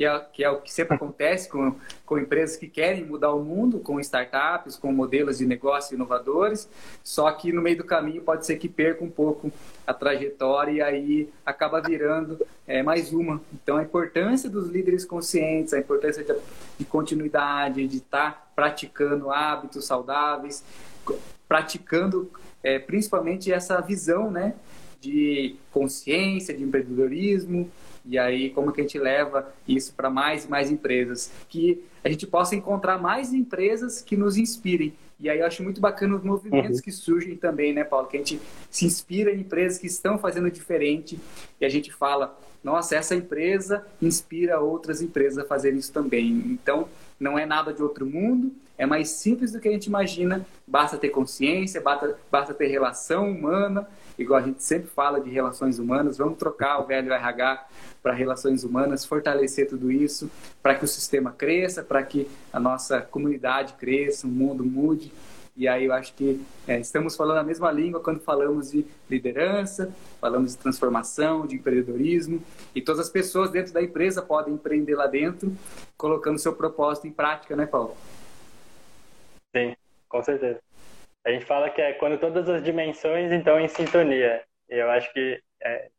[0.00, 1.74] que é, que é o que sempre acontece com,
[2.06, 6.66] com empresas que querem mudar o mundo, com startups, com modelos de negócio inovadores,
[7.04, 9.52] só que no meio do caminho pode ser que perca um pouco
[9.86, 13.42] a trajetória e aí acaba virando é, mais uma.
[13.52, 16.34] Então, a importância dos líderes conscientes, a importância de,
[16.78, 20.64] de continuidade, de estar praticando hábitos saudáveis,
[21.46, 22.30] praticando
[22.62, 24.54] é, principalmente essa visão né,
[24.98, 27.70] de consciência, de empreendedorismo,
[28.10, 31.30] e aí, como que a gente leva isso para mais e mais empresas?
[31.48, 34.92] Que a gente possa encontrar mais empresas que nos inspirem.
[35.20, 36.82] E aí eu acho muito bacana os movimentos uhum.
[36.82, 38.08] que surgem também, né, Paulo?
[38.08, 41.20] Que a gente se inspira em empresas que estão fazendo diferente
[41.60, 46.30] e a gente fala, nossa, essa empresa inspira outras empresas a fazerem isso também.
[46.30, 46.88] Então,
[47.20, 50.44] não é nada de outro mundo, é mais simples do que a gente imagina.
[50.66, 53.86] Basta ter consciência, basta, basta ter relação humana,
[54.20, 56.18] igual a gente sempre fala de relações humanas.
[56.18, 57.66] Vamos trocar o velho RH
[58.02, 60.30] para relações humanas, fortalecer tudo isso,
[60.62, 65.12] para que o sistema cresça, para que a nossa comunidade cresça, o mundo mude.
[65.56, 69.92] E aí eu acho que é, estamos falando a mesma língua quando falamos de liderança,
[70.20, 72.42] falamos de transformação, de empreendedorismo,
[72.74, 75.52] e todas as pessoas dentro da empresa podem empreender lá dentro,
[75.96, 77.96] colocando seu propósito em prática, né, Paulo?
[79.54, 79.74] Sim,
[80.08, 80.60] com certeza.
[81.24, 84.42] A gente fala que é quando todas as dimensões estão em sintonia.
[84.68, 85.90] E eu acho que é,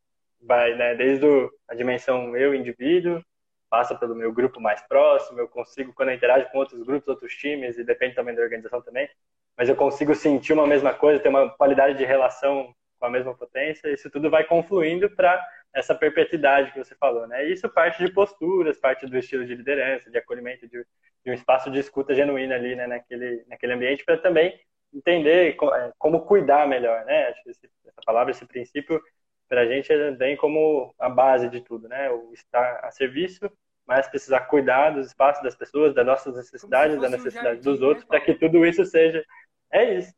[0.41, 1.25] vai né, desde
[1.67, 3.23] a dimensão eu, indivíduo,
[3.69, 7.33] passa pelo meu grupo mais próximo, eu consigo, quando eu interajo com outros grupos, outros
[7.35, 9.09] times, e depende também da organização também,
[9.57, 13.33] mas eu consigo sentir uma mesma coisa, ter uma qualidade de relação com a mesma
[13.33, 15.41] potência, isso tudo vai confluindo para
[15.73, 17.45] essa perpetuidade que você falou, né?
[17.45, 20.85] isso parte de posturas, parte do estilo de liderança, de acolhimento, de,
[21.23, 24.59] de um espaço de escuta genuína ali, né, naquele, naquele ambiente, para também
[24.93, 27.27] entender é, como cuidar melhor, né?
[27.27, 29.01] Acho que essa palavra, esse princípio,
[29.47, 32.09] para a gente é bem como a base de tudo, né?
[32.09, 33.51] O estar a serviço,
[33.85, 37.87] mas precisar cuidar dos espaços das pessoas, das nossas necessidades, da necessidade um dos né,
[37.87, 39.23] outros, para que tudo isso seja.
[39.71, 40.13] É isso.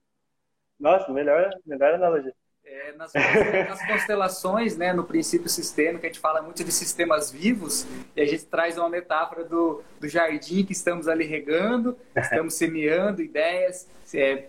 [0.79, 2.33] Nossa, melhor, melhor analogia.
[2.73, 7.85] É, nas, nas, constelações, né, no princípio sistêmico, a gente fala muito de sistemas vivos
[8.15, 13.21] e a gente traz uma metáfora do, do jardim que estamos ali regando, estamos semeando
[13.21, 14.45] ideias, é,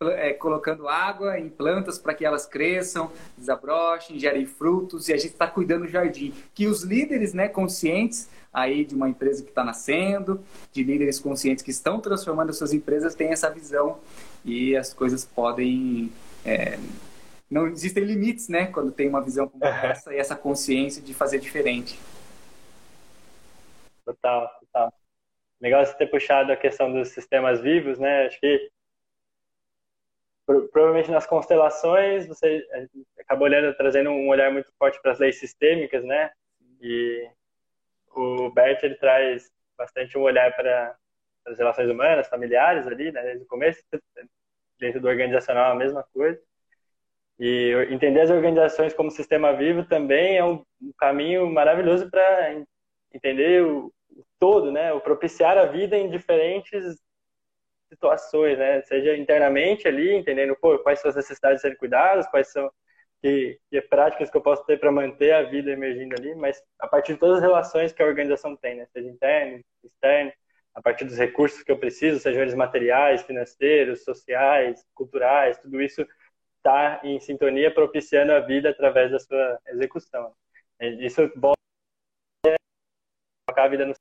[0.00, 5.34] é, colocando água em plantas para que elas cresçam, desabrochem, gerem frutos e a gente
[5.34, 6.34] está cuidando do jardim.
[6.56, 11.62] Que os líderes né, conscientes aí de uma empresa que está nascendo, de líderes conscientes
[11.62, 14.00] que estão transformando as suas empresas, têm essa visão
[14.44, 16.10] e as coisas podem
[16.44, 16.76] é,
[17.50, 18.66] não existem limites, né?
[18.66, 21.98] Quando tem uma visão como essa e essa consciência de fazer diferente.
[24.04, 24.92] Total, total.
[25.60, 28.26] Legal você ter puxado a questão dos sistemas vivos, né?
[28.26, 28.70] Acho que
[30.72, 32.66] provavelmente nas constelações você
[33.18, 36.30] acabou olhando, trazendo um olhar muito forte para as leis sistêmicas, né?
[36.80, 37.28] E
[38.14, 40.96] o Bert ele traz bastante um olhar para
[41.46, 43.22] as relações humanas, familiares ali, né?
[43.22, 43.82] Desde o começo,
[44.78, 46.40] dentro do organizacional a mesma coisa.
[47.38, 50.64] E entender as organizações como sistema vivo também é um,
[50.98, 52.64] caminho maravilhoso para
[53.14, 53.92] entender o,
[54.38, 54.92] todo, né?
[54.92, 56.96] O propiciar a vida em diferentes
[57.88, 58.82] situações, né?
[58.82, 62.70] Seja internamente ali, entendendo pô, quais são as necessidades de serem cuidadas, quais são
[63.22, 66.86] que, que práticas que eu posso ter para manter a vida emergindo ali, mas a
[66.86, 68.86] partir de todas as relações que a organização tem, né?
[68.92, 70.32] Seja interno, externo,
[70.74, 76.06] a partir dos recursos que eu preciso, sejam eles materiais, financeiros, sociais, culturais, tudo isso
[76.68, 80.34] estar em sintonia, propiciando a vida através da sua execução.
[80.80, 81.56] Isso bota
[83.46, 83.94] colocar a vida no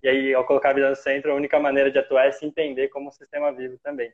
[0.00, 2.46] e aí, ao colocar a vida no centro, a única maneira de atuar é se
[2.46, 4.12] entender como um sistema vivo também.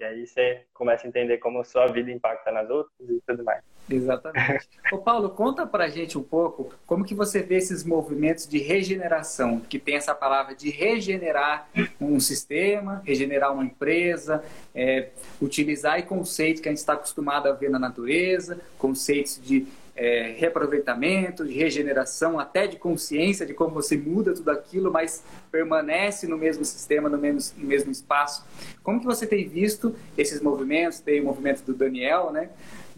[0.00, 3.44] E aí você começa a entender como a sua vida impacta nas outras e tudo
[3.44, 3.62] mais.
[3.90, 4.68] Exatamente.
[4.90, 9.60] Ô Paulo, conta pra gente um pouco como que você vê esses movimentos de regeneração,
[9.60, 11.68] que tem essa palavra de regenerar
[12.00, 14.42] um sistema, regenerar uma empresa,
[14.74, 20.34] é, utilizar conceitos que a gente está acostumado a ver na natureza, conceitos de é,
[20.36, 26.38] reaproveitamento, de regeneração, até de consciência de como você muda tudo aquilo, mas permanece no
[26.38, 28.44] mesmo sistema, no mesmo, no mesmo espaço.
[28.82, 31.00] Como que você tem visto esses movimentos?
[31.00, 32.50] Tem o movimento do Daniel, né?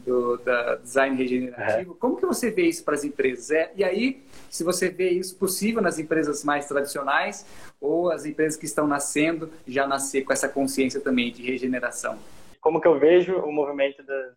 [0.05, 1.93] do da design regenerativo.
[1.93, 1.97] É.
[1.99, 3.51] Como que você vê isso para as empresas?
[3.51, 7.47] É, e aí, se você vê isso possível nas empresas mais tradicionais
[7.81, 12.19] ou as empresas que estão nascendo já nascer com essa consciência também de regeneração?
[12.61, 14.33] Como que eu vejo o movimento da,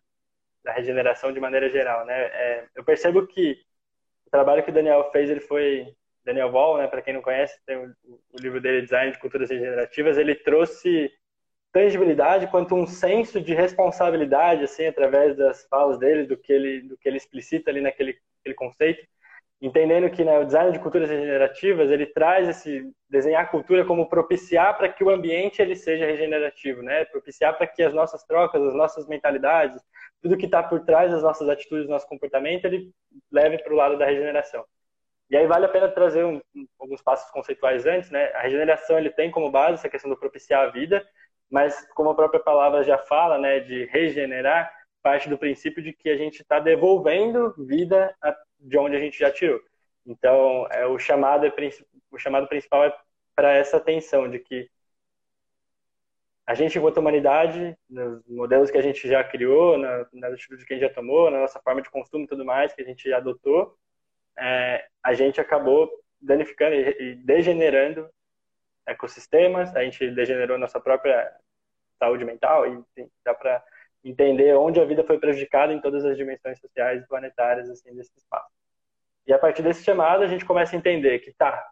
[0.64, 2.14] da regeneração de maneira geral, né?
[2.14, 3.56] É, eu percebo que
[4.26, 5.94] o trabalho que o Daniel fez, ele foi
[6.24, 6.86] Daniel Wall, né?
[6.86, 7.94] Para quem não conhece, tem o,
[8.32, 10.18] o livro dele Design de Culturas Regenerativas.
[10.18, 11.10] Ele trouxe
[11.72, 16.96] tangibilidade quanto um senso de responsabilidade assim através das falas dele do que ele do
[16.96, 18.18] que ele explicita ali naquele,
[18.56, 19.06] conceito
[19.60, 24.08] entendendo que né, o design de culturas regenerativas ele traz esse desenhar a cultura como
[24.08, 27.04] propiciar para que o ambiente ele seja regenerativo, né?
[27.06, 29.82] Propiciar para que as nossas trocas, as nossas mentalidades,
[30.22, 32.92] tudo que está por trás das nossas atitudes, nosso comportamento, ele
[33.32, 34.64] leve para o lado da regeneração.
[35.30, 36.40] E aí vale a pena trazer um,
[36.78, 38.30] alguns passos conceituais antes, né?
[38.34, 41.06] A regeneração ele tem como base essa questão do propiciar a vida,
[41.50, 46.10] mas como a própria palavra já fala, né, de regenerar, parte do princípio de que
[46.10, 48.14] a gente está devolvendo vida
[48.58, 49.60] de onde a gente já tirou.
[50.06, 51.52] Então, é, o, chamado é,
[52.10, 52.98] o chamado principal é
[53.34, 54.70] para essa atenção de que
[56.46, 60.72] a gente, enquanto humanidade, nos modelos que a gente já criou, na, nas atitudes que
[60.72, 63.08] a gente já tomou, na nossa forma de consumo e tudo mais que a gente
[63.08, 63.76] já adotou,
[64.38, 65.90] é, a gente acabou
[66.20, 68.08] danificando e degenerando
[68.86, 71.30] ecossistemas, a gente degenerou nossa própria
[71.98, 72.82] saúde mental e
[73.24, 73.62] dá para
[74.10, 78.16] entender onde a vida foi prejudicada em todas as dimensões sociais e planetárias assim desse
[78.16, 78.50] espaço.
[79.26, 81.68] E a partir desse chamado a gente começa a entender que tá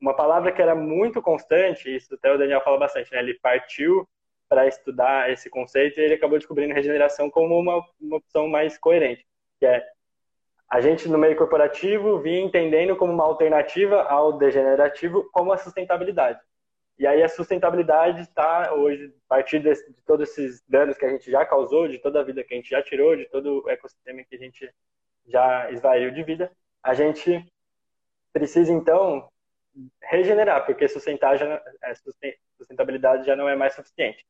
[0.00, 3.18] uma palavra que era muito constante, isso até o Daniel fala bastante, né?
[3.18, 4.08] Ele partiu
[4.48, 9.26] para estudar esse conceito e ele acabou descobrindo regeneração como uma, uma opção mais coerente,
[9.58, 9.84] que é
[10.70, 16.38] a gente no meio corporativo vinha entendendo como uma alternativa ao degenerativo como a sustentabilidade.
[16.98, 21.10] E aí a sustentabilidade está hoje, a partir de, de, todos esses danos que a
[21.10, 23.70] gente já causou, de toda a vida que a gente já tirou, de todo o
[23.70, 24.68] ecossistema que a gente
[25.26, 26.50] já esvaiu de vida,
[26.82, 27.46] a gente
[28.32, 29.30] precisa então
[30.02, 30.88] regenerar, porque é,
[32.56, 34.26] sustentabilidade já não é mais suficiente.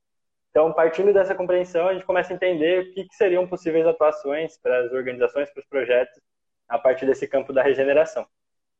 [0.51, 4.59] Então, partindo dessa compreensão, a gente começa a entender o que, que seriam possíveis atuações
[4.59, 6.21] para as organizações, para os projetos,
[6.69, 8.27] a partir desse campo da regeneração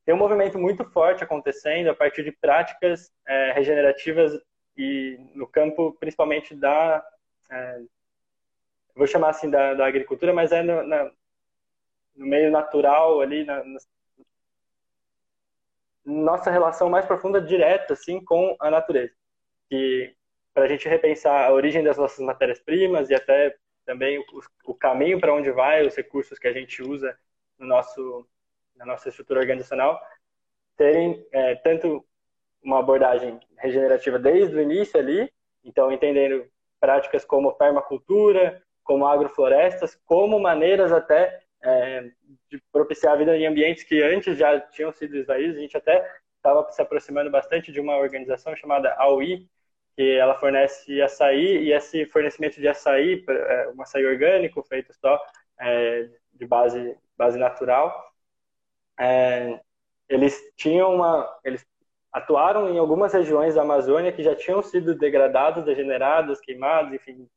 [0.09, 4.41] tem um movimento muito forte acontecendo a partir de práticas é, regenerativas
[4.75, 7.07] e no campo principalmente da
[7.51, 7.83] é,
[8.97, 11.13] vou chamar assim da, da, agricultura mas é no, na,
[12.17, 13.79] no meio natural ali na, na,
[16.07, 19.13] nossa relação mais profunda direta assim com a natureza.
[19.69, 20.17] Que
[20.55, 23.55] para a gente repensar a origem das nossas matérias primas e até
[23.85, 24.25] também o,
[24.65, 27.15] o caminho para onde vai os recursos que a gente usa
[27.59, 28.27] no nosso
[28.79, 30.01] na nossa estrutura organizacional,
[30.77, 32.05] terem é, tanto
[32.63, 35.31] uma abordagem regenerativa desde o início ali,
[35.65, 36.47] então entendendo
[36.81, 42.11] práticas como permacultura, como agroflorestas, como maneiras até é,
[42.51, 45.57] de propiciar a vida em ambientes que antes já tinham sido esvaídos.
[45.57, 49.47] A gente até estava se aproximando bastante de uma organização chamada AUI,
[49.97, 55.21] que ela fornece açaí, e esse fornecimento de açaí, é, um açaí orgânico feito só
[55.61, 58.08] é, de base, base natural,
[58.99, 59.61] é,
[60.09, 61.67] eles tinham uma, eles
[62.13, 67.29] atuaram em algumas regiões da Amazônia que já tinham sido degradadas, degeneradas, queimadas, enfim.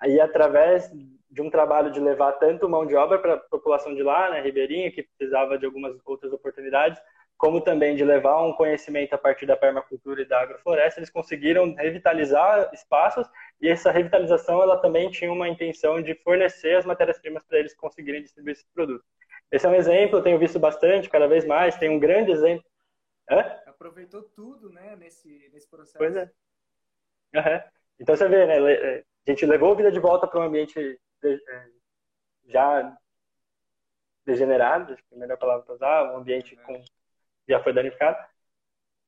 [0.00, 0.90] Aí através
[1.30, 4.40] de um trabalho de levar tanto mão de obra para a população de lá, né,
[4.40, 7.00] ribeirinha, que precisava de algumas outras oportunidades,
[7.36, 11.74] como também de levar um conhecimento a partir da permacultura e da agrofloresta, eles conseguiram
[11.74, 13.28] revitalizar espaços
[13.60, 18.22] e essa revitalização ela também tinha uma intenção de fornecer as matérias-primas para eles conseguirem
[18.22, 19.06] distribuir esses produtos.
[19.54, 22.64] Esse é um exemplo, eu tenho visto bastante, cada vez mais, tem um grande exemplo.
[23.30, 23.38] Hã?
[23.68, 25.96] Aproveitou tudo, né, nesse, nesse processo.
[25.96, 26.24] Pois é.
[27.36, 27.60] Uhum.
[28.00, 31.68] Então você vê, né, a gente levou a vida de volta para um ambiente é,
[32.46, 32.98] já
[34.26, 36.82] degenerado, acho que é a melhor palavra para usar, um ambiente com,
[37.48, 38.18] já foi danificado.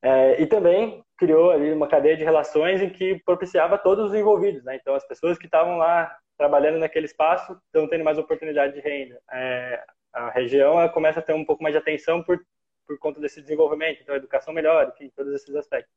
[0.00, 4.62] É, e também criou ali uma cadeia de relações em que propiciava todos os envolvidos,
[4.62, 4.76] né?
[4.76, 9.20] Então as pessoas que estavam lá trabalhando naquele espaço estão tendo mais oportunidade de renda.
[9.32, 12.38] É, a região começa a ter um pouco mais de atenção por,
[12.86, 15.92] por conta desse desenvolvimento, então a educação melhora, enfim, todos esses aspectos.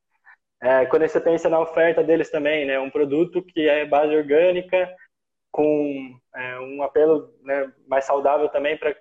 [0.61, 4.93] É, quando você pensa na oferta deles também, né, um produto que é base orgânica,
[5.51, 8.93] com é, um apelo né, mais saudável também para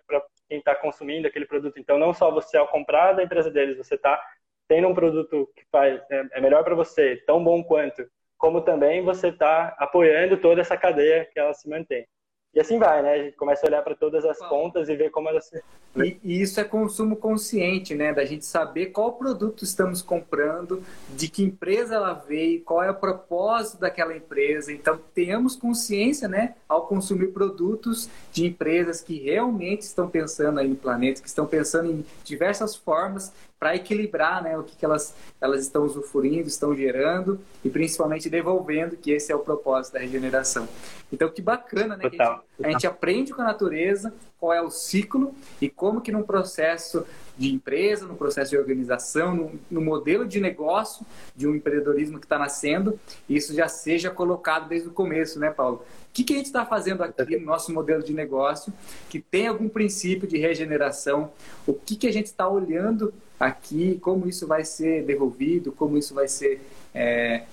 [0.49, 1.79] quem está consumindo aquele produto.
[1.79, 4.23] Então, não só você, ao comprar da empresa deles, você está
[4.67, 9.03] tendo um produto que faz, é, é melhor para você, tão bom quanto, como também
[9.03, 12.07] você está apoiando toda essa cadeia que ela se mantém.
[12.55, 13.13] E assim vai, né?
[13.13, 15.63] A gente começa a olhar para todas as pontas e ver como elas se.
[15.97, 18.13] E, e, isso é consumo consciente, né?
[18.13, 22.95] Da gente saber qual produto estamos comprando, de que empresa ela veio, qual é o
[22.95, 24.73] propósito daquela empresa.
[24.73, 26.55] Então, temos consciência, né?
[26.69, 31.91] Ao consumir produtos de empresas que realmente estão pensando aí no planeta, que estão pensando
[31.91, 37.41] em diversas formas para equilibrar né, o que, que elas, elas estão usufruindo, estão gerando
[37.65, 40.69] e principalmente devolvendo, que esse é o propósito da regeneração.
[41.13, 42.09] Então, que bacana, né?
[42.09, 46.01] Total, a, gente, a, gente, aprende com a natureza qual é o ciclo e como
[46.01, 47.05] que num processo
[47.37, 51.05] de empresa, no processo de organização, no, no modelo de negócio
[51.35, 52.99] de um empreendedorismo que está nascendo,
[53.29, 55.83] isso já seja colocado desde o começo, né, Paulo?
[56.19, 58.73] Que, que a gente está fazendo aqui no nosso modelo de negócio
[59.09, 61.31] que tem algum princípio de regeneração?
[61.65, 64.01] O que, que a gente está olhando aqui?
[64.03, 65.71] Como isso vai ser devolvido?
[65.71, 66.61] Como isso vai ser
[66.93, 67.45] é,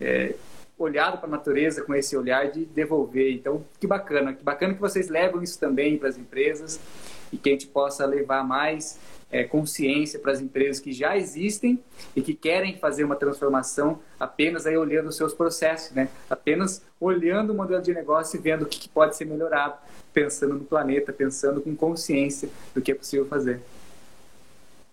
[0.00, 0.34] é,
[0.78, 3.30] olhado para a natureza com esse olhar de devolver?
[3.30, 4.32] Então, que bacana.
[4.32, 6.80] Que bacana que vocês levam isso também para as empresas
[7.30, 8.98] e que a gente possa levar mais
[9.34, 11.82] é, consciência para as empresas que já existem
[12.14, 16.08] e que querem fazer uma transformação apenas aí olhando os seus processos, né?
[16.30, 19.76] Apenas olhando o modelo de negócio e vendo o que, pode ser melhorado,
[20.12, 23.60] pensando no planeta, pensando com consciência do que é possível fazer.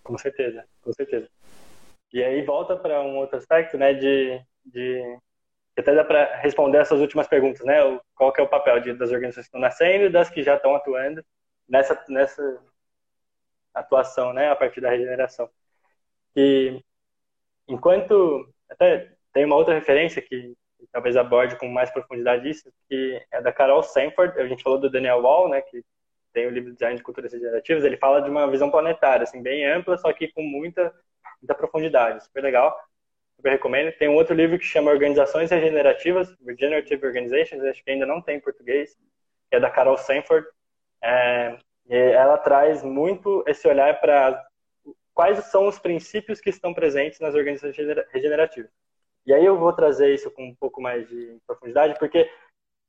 [0.02, 1.28] Com certeza, com certeza.
[2.12, 5.18] E aí volta para um outro aspecto, né, de, de
[5.78, 7.76] até dá para responder essas últimas perguntas, né?
[8.16, 10.56] Qual que é o papel de, das organizações que estão nascendo e das que já
[10.56, 11.24] estão atuando
[11.68, 12.60] nessa, nessa
[13.74, 15.48] atuação, né, a partir da regeneração.
[16.36, 16.82] E
[17.68, 20.54] enquanto até tem uma outra referência que,
[20.90, 24.38] talvez aborde com mais profundidade isso, que é da Carol Sanford.
[24.38, 25.84] A gente falou do Daniel Wall, né, que
[26.32, 27.84] tem o livro Design de Culturas Regenerativas.
[27.84, 30.92] Ele fala de uma visão planetária, assim, bem ampla, só que com muita,
[31.40, 32.24] muita profundidade.
[32.24, 32.78] Super legal.
[33.36, 33.92] Super recomendo.
[33.96, 38.36] Tem um outro livro que chama Organizações Regenerativas, Regenerative Organizations, acho que ainda não tem
[38.36, 38.96] em português,
[39.50, 40.46] que é da Carol Sanford.
[41.02, 41.58] É,
[41.88, 44.44] e ela traz muito esse olhar para
[45.14, 47.76] quais são os princípios que estão presentes nas organizações
[48.12, 48.70] regenerativas.
[49.26, 52.28] E aí eu vou trazer isso com um pouco mais de profundidade, porque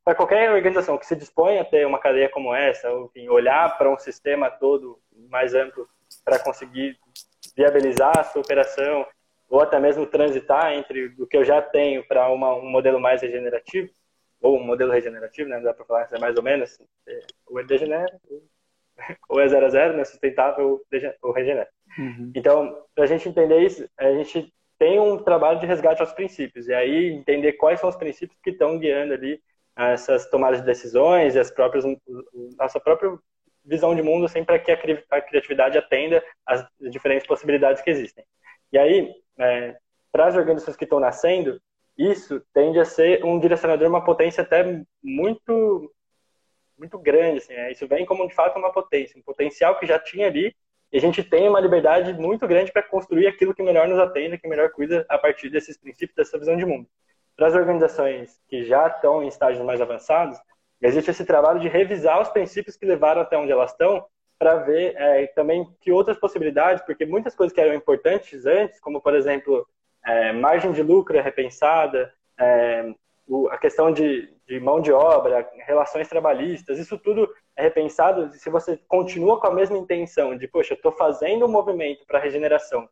[0.04, 3.78] para qualquer organização que se dispõe a ter uma cadeia como essa, ou enfim, olhar
[3.78, 5.88] para um sistema todo mais amplo
[6.26, 6.98] para conseguir
[7.56, 9.06] viabilizar a sua operação,
[9.50, 13.90] ou até mesmo transitar entre o que eu já tenho para um modelo mais regenerativo,
[14.42, 15.60] ou um modelo regenerativo, né?
[15.62, 16.78] dá para falar, é mais ou menos,
[17.08, 17.20] é,
[17.60, 18.20] é degenera,
[19.30, 20.06] ou é zero a zero, né?
[20.06, 20.82] sustentável
[21.22, 21.68] ou regenera.
[21.98, 22.32] Uhum.
[22.36, 26.68] Então, para a gente entender isso, a gente tem um trabalho de resgate aos princípios,
[26.68, 29.42] e aí entender quais são os princípios que estão guiando ali
[29.76, 31.84] essas tomadas de decisões e as próprias,
[32.58, 33.18] nossa própria
[33.66, 34.72] visão de mundo, sempre para que
[35.10, 38.24] a criatividade atenda às diferentes possibilidades que existem.
[38.72, 39.76] E aí, é,
[40.12, 41.60] para as organizações que estão nascendo,
[41.98, 45.92] isso tende a ser um direcionador, uma potência até muito
[46.78, 47.72] muito grande, assim, né?
[47.72, 50.56] Isso vem como, de fato, uma potência, um potencial que já tinha ali,
[50.92, 54.38] e a gente tem uma liberdade muito grande para construir aquilo que melhor nos atende,
[54.38, 56.88] que melhor cuida a partir desses princípios, dessa visão de mundo.
[57.36, 60.38] Para as organizações que já estão em estágios mais avançados,
[60.80, 64.06] existe esse trabalho de revisar os princípios que levaram até onde elas estão,
[64.38, 69.02] para ver é, também que outras possibilidades, porque muitas coisas que eram importantes antes, como,
[69.02, 69.66] por exemplo,
[70.06, 72.94] é, margem de lucro é repensada, é,
[73.50, 78.78] a questão de, de mão de obra, relações trabalhistas, isso tudo é repensado se você
[78.88, 82.88] continua com a mesma intenção de, poxa, eu estou fazendo um movimento para regeneração,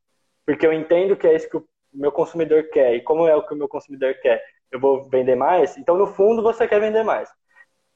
[0.46, 3.46] porque eu entendo que é isso que o meu consumidor quer e como é o
[3.46, 4.42] que o meu consumidor quer,
[4.72, 7.30] eu vou vender mais, então no fundo você quer vender mais.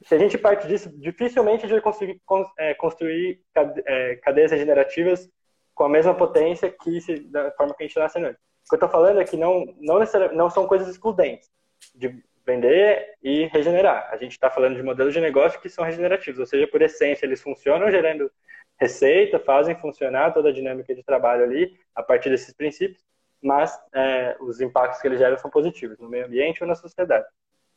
[0.03, 2.21] Se a gente parte disso, dificilmente a gente vai conseguir
[2.59, 5.29] é, construir é, cadeias regenerativas
[5.73, 8.41] com a mesma potência que se, da forma que a gente está nascendo antes.
[8.65, 9.99] O que eu estou falando é que não, não,
[10.33, 11.49] não são coisas excludentes
[11.93, 14.09] de vender e regenerar.
[14.11, 17.25] A gente está falando de modelos de negócio que são regenerativos, ou seja, por essência,
[17.25, 18.31] eles funcionam gerando
[18.79, 23.03] receita, fazem funcionar toda a dinâmica de trabalho ali a partir desses princípios,
[23.41, 27.25] mas é, os impactos que eles geram são positivos no meio ambiente ou na sociedade.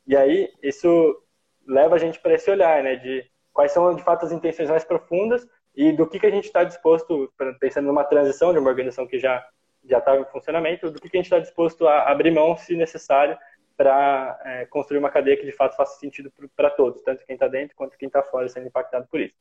[0.05, 1.23] E aí isso
[1.65, 4.83] leva a gente para esse olhar, né, de quais são de fato as intenções mais
[4.83, 9.07] profundas e do que, que a gente está disposto, pensando numa transição de uma organização
[9.07, 9.45] que já
[9.85, 12.75] já estava em funcionamento, do que, que a gente está disposto a abrir mão, se
[12.75, 13.37] necessário,
[13.79, 17.47] para é, construir uma cadeia que de fato faça sentido para todos, tanto quem está
[17.47, 19.33] dentro quanto quem está fora sendo impactado por isso.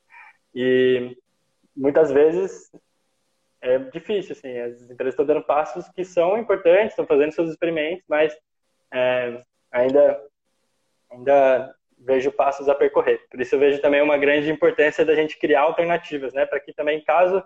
[0.55, 1.19] E
[1.77, 2.71] muitas vezes
[3.61, 8.05] é difícil, assim, as empresas estão dando passos que são importantes, estão fazendo seus experimentos,
[8.09, 8.33] mas
[8.95, 10.23] é, ainda,
[11.11, 13.27] ainda vejo passos a percorrer.
[13.29, 16.73] Por isso eu vejo também uma grande importância da gente criar alternativas, né, para que
[16.73, 17.43] também, caso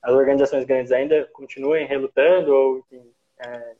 [0.00, 3.74] as organizações grandes ainda continuem relutando ou enfim, é,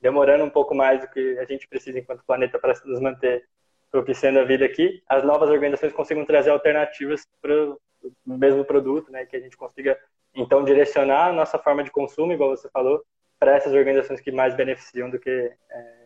[0.00, 3.44] demorando um pouco mais do que a gente precisa enquanto planeta para nos manter
[3.90, 7.78] propiciando a vida aqui, as novas organizações consigam trazer alternativas para o
[8.26, 9.98] mesmo produto, né, que a gente consiga
[10.34, 13.02] então direcionar a nossa forma de consumo, igual você falou,
[13.38, 15.97] para essas organizações que mais beneficiam do que é,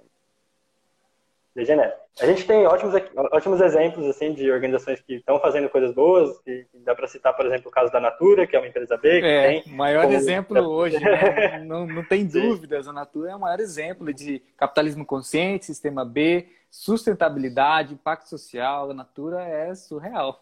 [1.54, 1.94] degenera.
[2.20, 2.94] A gente tem ótimos,
[3.32, 7.46] ótimos exemplos assim de organizações que estão fazendo coisas boas, que, dá para citar, por
[7.46, 9.20] exemplo, o caso da Natura, que é uma empresa B.
[9.20, 10.14] Que é, tem maior como...
[10.14, 11.62] exemplo hoje, né?
[11.64, 16.48] não, não tem dúvidas, a Natura é o maior exemplo de capitalismo consciente, sistema B,
[16.70, 20.40] sustentabilidade, impacto social, a Natura é surreal.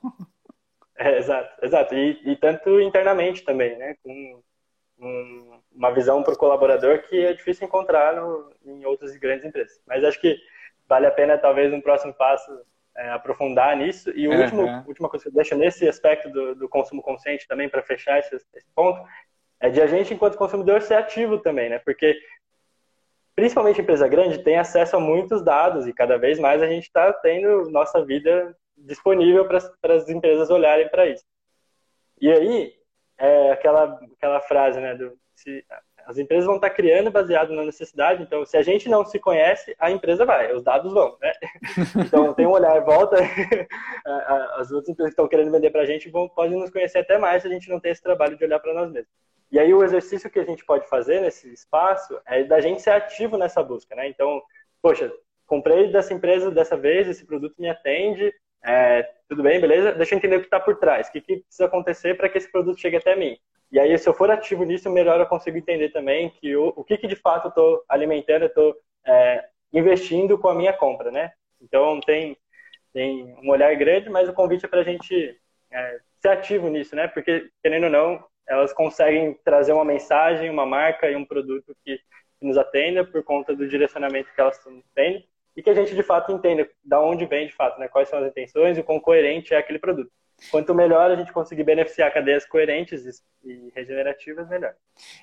[0.96, 1.94] É, exato, exato.
[1.94, 3.96] E, e, tanto internamente também, né?
[4.02, 4.42] Com
[4.98, 9.80] um, uma visão para o colaborador que é difícil encontrar no, em outras grandes empresas.
[9.86, 10.38] Mas acho que
[10.90, 12.50] vale a pena, talvez, um próximo passo
[12.96, 14.10] é, aprofundar nisso.
[14.10, 14.40] E o uhum.
[14.40, 18.18] último, última coisa que eu deixo nesse aspecto do, do consumo consciente também, para fechar
[18.18, 19.00] esse, esse, ponto,
[19.60, 21.78] é de a gente, enquanto consumidor, ser ativo também, né?
[21.78, 22.20] Porque,
[23.36, 27.12] principalmente empresa grande, tem acesso a muitos dados e cada vez mais a gente está
[27.12, 31.24] tendo nossa vida disponível para as empresas olharem para isso.
[32.20, 32.74] E aí,
[33.16, 35.64] é aquela, aquela frase, né, do, se,
[36.06, 39.74] as empresas vão estar criando baseado na necessidade, então se a gente não se conhece,
[39.78, 41.32] a empresa vai, os dados vão, né?
[42.06, 43.16] Então tem um olhar, volta,
[44.56, 47.18] as outras empresas que estão querendo vender para a gente vão, podem nos conhecer até
[47.18, 49.10] mais se a gente não tem esse trabalho de olhar para nós mesmos.
[49.50, 52.90] E aí o exercício que a gente pode fazer nesse espaço é da gente ser
[52.90, 54.08] ativo nessa busca, né?
[54.08, 54.40] Então,
[54.80, 55.12] poxa,
[55.46, 58.32] comprei dessa empresa dessa vez, esse produto me atende,
[58.62, 59.92] é, tudo bem, beleza?
[59.92, 62.38] Deixa eu entender o que está por trás, o que, que precisa acontecer para que
[62.38, 63.38] esse produto chegue até mim.
[63.72, 66.84] E aí, se eu for ativo nisso, melhor eu consigo entender também que o, o
[66.84, 71.10] que, que de fato eu estou alimentando, eu estou é, investindo com a minha compra,
[71.10, 71.32] né?
[71.60, 72.36] Então, tem,
[72.92, 75.38] tem um olhar grande, mas o convite é para a gente
[75.70, 77.06] é, ser ativo nisso, né?
[77.06, 81.96] Porque, querendo ou não, elas conseguem trazer uma mensagem, uma marca e um produto que,
[81.96, 85.22] que nos atenda por conta do direcionamento que elas estão tendo
[85.56, 87.88] e que a gente de fato entenda da onde vem de fato, né?
[87.88, 90.10] Quais são as intenções e o quão coerente é aquele produto.
[90.50, 94.74] Quanto melhor a gente conseguir beneficiar cadeias coerentes e regenerativas, melhor.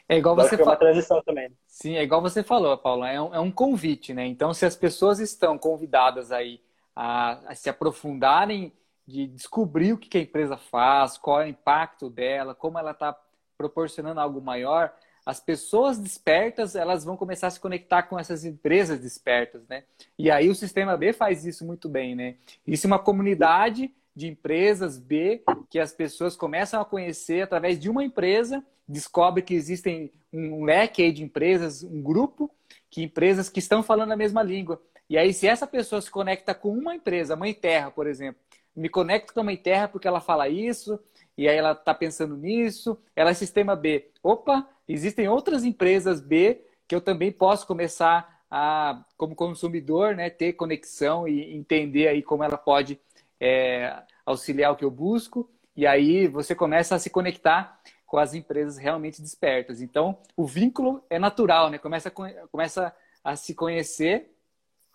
[0.08, 0.66] É igual você falou.
[0.66, 1.50] É uma transição também.
[1.66, 3.04] Sim, é igual você falou, Paulo.
[3.04, 4.26] É um, é um convite, né?
[4.28, 6.62] Então, se as pessoas estão convidadas aí
[6.96, 8.72] a, a se aprofundarem
[9.08, 13.18] de descobrir o que a empresa faz, qual é o impacto dela, como ela está
[13.58, 14.94] proporcionando algo maior,
[15.28, 19.84] as pessoas despertas elas vão começar a se conectar com essas empresas despertas, né?
[20.18, 22.36] E aí o sistema B faz isso muito bem, né?
[22.66, 27.90] Isso é uma comunidade de empresas B que as pessoas começam a conhecer através de
[27.90, 32.50] uma empresa, descobre que existem um leque de empresas, um grupo
[32.90, 34.82] que empresas que estão falando a mesma língua.
[35.10, 38.42] E aí se essa pessoa se conecta com uma empresa, Mãe Terra, por exemplo,
[38.74, 40.98] me conecto com a Mãe Terra porque ela fala isso,
[41.38, 44.10] e aí ela está pensando nisso, ela é sistema B.
[44.24, 50.54] Opa, Existem outras empresas B que eu também posso começar a, como consumidor, né, ter
[50.54, 52.98] conexão e entender aí como ela pode
[53.40, 55.50] é, auxiliar o que eu busco.
[55.76, 59.82] E aí você começa a se conectar com as empresas realmente despertas.
[59.82, 61.78] Então, o vínculo é natural, né?
[61.78, 62.12] Começa a,
[62.48, 64.32] começa a se conhecer.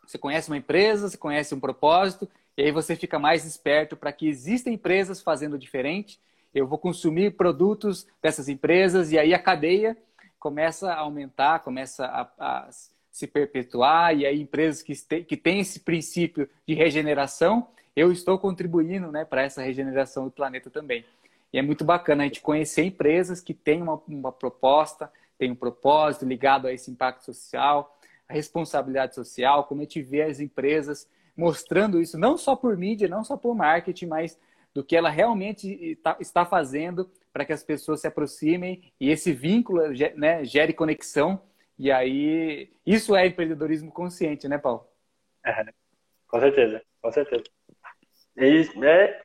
[0.06, 4.12] Você conhece uma empresa, você conhece um propósito, e aí você fica mais esperto para
[4.12, 6.18] que existem empresas fazendo diferente
[6.54, 9.96] eu vou consumir produtos dessas empresas e aí a cadeia
[10.38, 12.68] começa a aumentar, começa a, a
[13.10, 19.12] se perpetuar e aí empresas que, que têm esse princípio de regeneração, eu estou contribuindo
[19.12, 21.04] né, para essa regeneração do planeta também.
[21.52, 25.54] E é muito bacana a gente conhecer empresas que têm uma, uma proposta, têm um
[25.54, 31.06] propósito ligado a esse impacto social, a responsabilidade social, como a gente vê as empresas
[31.36, 34.38] mostrando isso, não só por mídia, não só por marketing, mas
[34.74, 39.82] do que ela realmente está fazendo para que as pessoas se aproximem e esse vínculo
[40.16, 41.42] né, gere conexão.
[41.78, 44.86] E aí, isso é empreendedorismo consciente, né, Paulo?
[45.44, 45.64] É,
[46.28, 47.44] com certeza, com certeza.
[48.36, 49.22] E, é,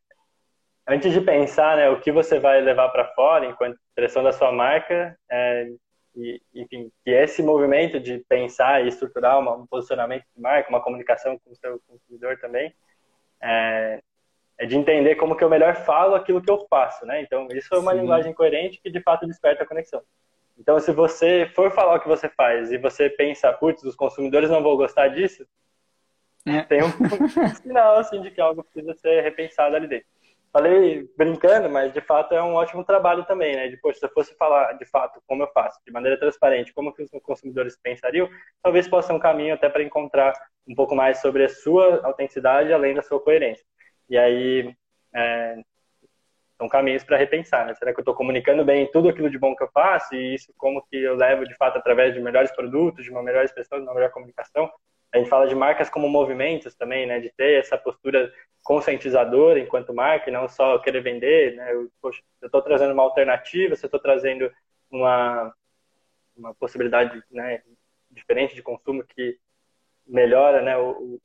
[0.87, 4.51] antes de pensar né, o que você vai levar para fora enquanto expressão da sua
[4.51, 5.69] marca, é,
[6.15, 10.81] e, enfim, que esse movimento de pensar e estruturar uma, um posicionamento de marca, uma
[10.81, 12.73] comunicação com o seu consumidor também,
[13.41, 14.01] é,
[14.60, 17.22] é de entender como que eu melhor falo aquilo que eu faço, né?
[17.22, 17.99] Então, isso é uma Sim.
[17.99, 20.01] linguagem coerente que de fato desperta a conexão.
[20.58, 24.49] Então, se você for falar o que você faz e você pensa, putz, os consumidores
[24.49, 25.45] não vão gostar disso,
[26.45, 26.64] é.
[26.64, 26.89] tem um,
[27.62, 30.08] sinal assim de que algo precisa ser repensado ali dentro.
[30.51, 33.70] Falei brincando, mas de fato é um ótimo trabalho também, né?
[33.70, 37.03] Depois, se eu fosse falar de fato como eu faço, de maneira transparente, como que
[37.03, 38.28] os consumidores pensariam,
[38.64, 40.34] talvez possa ser um caminho até para encontrar
[40.68, 43.64] um pouco mais sobre a sua autenticidade, além da sua coerência.
[44.10, 44.74] E aí,
[45.14, 45.58] é,
[46.58, 47.76] são caminhos para repensar, né?
[47.76, 50.51] Será que eu estou comunicando bem tudo aquilo de bom que eu faço e isso
[50.58, 53.86] como que eu levo de fato através de melhores produtos, de uma melhor expressão, de
[53.86, 54.72] uma melhor comunicação?
[55.14, 57.20] A gente fala de marcas como movimentos também, né?
[57.20, 58.34] De ter essa postura
[58.64, 61.74] conscientizadora enquanto marca e não só querer vender, né?
[61.74, 64.51] Eu, poxa, eu estou trazendo uma alternativa, se eu estou trazendo
[64.89, 65.53] uma,
[66.36, 67.62] uma possibilidade né,
[68.10, 69.38] diferente de consumo que
[70.05, 71.20] melhora né, o,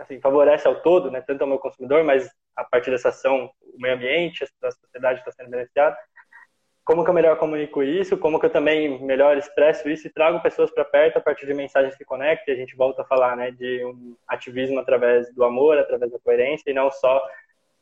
[0.00, 3.80] assim, favorece ao todo, né, tanto ao meu consumidor, mas a partir dessa ação, o
[3.80, 5.96] meio ambiente, a sociedade está sendo beneficiada.
[6.84, 8.16] Como que eu melhor comunico isso?
[8.16, 11.54] Como que eu também melhor expresso isso e trago pessoas para perto a partir de
[11.54, 12.52] mensagens que conectam?
[12.52, 16.18] E a gente volta a falar, né, de um ativismo através do amor, através da
[16.18, 17.22] coerência e não só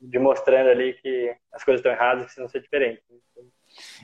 [0.00, 3.02] de mostrando ali que as coisas estão erradas e precisam ser diferentes.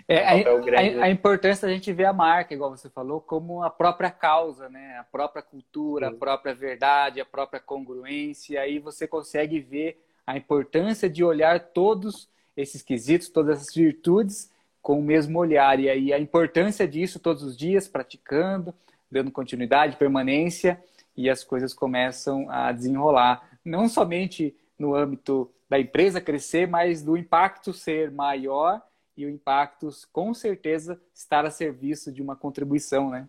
[0.09, 3.70] É, a, a, a, importância da gente ver a marca, igual você falou, como a
[3.70, 4.99] própria causa, né?
[4.99, 6.14] A própria cultura, Sim.
[6.14, 8.61] a própria verdade, a própria congruência.
[8.61, 14.51] Aí você consegue ver a importância de olhar todos esses quesitos, todas essas virtudes
[14.85, 15.81] com o mesmo olhar.
[15.81, 18.75] E aí a importância disso todos os dias, praticando,
[19.11, 20.83] dando continuidade, permanência,
[21.16, 23.49] e as coisas começam a desenrolar.
[23.64, 28.83] Não somente no âmbito da empresa crescer, mas do impacto ser maior
[29.17, 33.29] e o impacto, com certeza, estar a serviço de uma contribuição, né?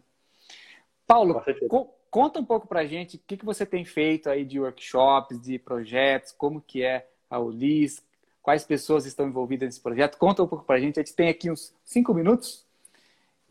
[1.08, 4.46] Paulo, co conta um pouco para a gente o que, que você tem feito aí
[4.46, 8.02] de workshops, de projetos, como que é a Ulis,
[8.42, 10.18] quais pessoas estão envolvidas nesse projeto.
[10.18, 10.98] Conta um pouco para a gente.
[10.98, 12.66] A gente tem aqui uns cinco minutos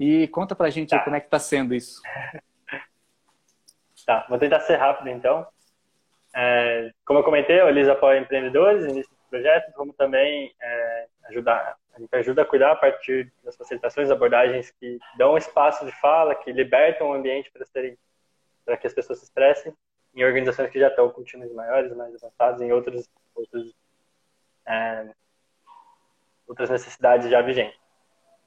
[0.00, 1.00] e conta para a gente tá.
[1.00, 2.00] como é que está sendo isso.
[4.06, 5.46] Tá, vou tentar ser rápido então.
[6.34, 11.76] É, como eu comentei, a Ulis apoia empreendedores, início de projetos, como também é, ajudar
[11.94, 16.34] a gente ajuda a cuidar a partir das facilitações, abordagens que dão espaço de fala,
[16.34, 17.96] que libertam o ambiente para serem
[18.64, 19.74] para que as pessoas se expressem
[20.14, 23.74] em organizações que já estão com times maiores, mais avançados, em outros, outros,
[24.66, 25.10] é,
[26.46, 27.78] outras necessidades já vigentes.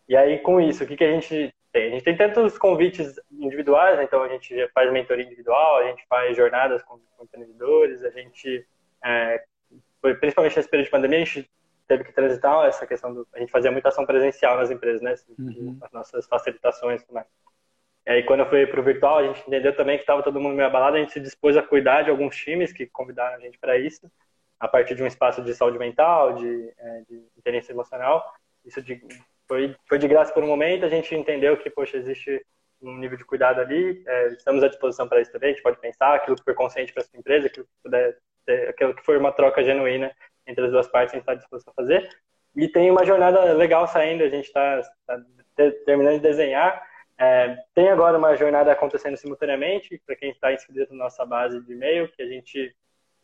[0.07, 1.87] E aí, com isso, o que, que a gente tem?
[1.87, 4.05] A gente tem tantos convites individuais, né?
[4.05, 8.65] então a gente faz mentoria individual, a gente faz jornadas com, com empreendedores, a gente,
[9.03, 9.43] é,
[10.19, 11.49] principalmente nesse período de pandemia, a gente
[11.87, 13.27] teve que transitar essa questão do.
[13.33, 15.13] A gente fazia muita ação presencial nas empresas, né?
[15.13, 15.77] Assim, uhum.
[15.81, 17.27] As nossas facilitações e tudo mais.
[18.05, 20.39] E aí, quando eu fui para o virtual, a gente entendeu também que estava todo
[20.39, 23.39] mundo meio abalado, a gente se dispôs a cuidar de alguns times que convidaram a
[23.39, 24.09] gente para isso,
[24.59, 28.33] a partir de um espaço de saúde mental, de, é, de inteligência emocional.
[28.63, 29.01] Isso de,
[29.47, 32.45] foi, foi de graça por um momento, a gente entendeu que, poxa, existe
[32.81, 35.79] um nível de cuidado ali, é, estamos à disposição para isso também, a gente pode
[35.79, 38.17] pensar aquilo que for consciente para sua empresa, aquilo que puder
[38.53, 40.11] aquilo que for uma troca genuína
[40.45, 42.09] entre as duas partes, a gente está disposto a fazer.
[42.55, 45.21] E tem uma jornada legal saindo, a gente está tá
[45.85, 46.81] terminando de desenhar.
[47.17, 51.73] É, tem agora uma jornada acontecendo simultaneamente, para quem está inscrito na nossa base de
[51.73, 52.75] e-mail, que a gente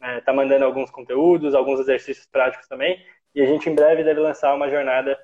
[0.02, 3.04] está é, tá mandando alguns conteúdos, alguns exercícios práticos também,
[3.34, 5.18] e a gente em breve deve lançar uma jornada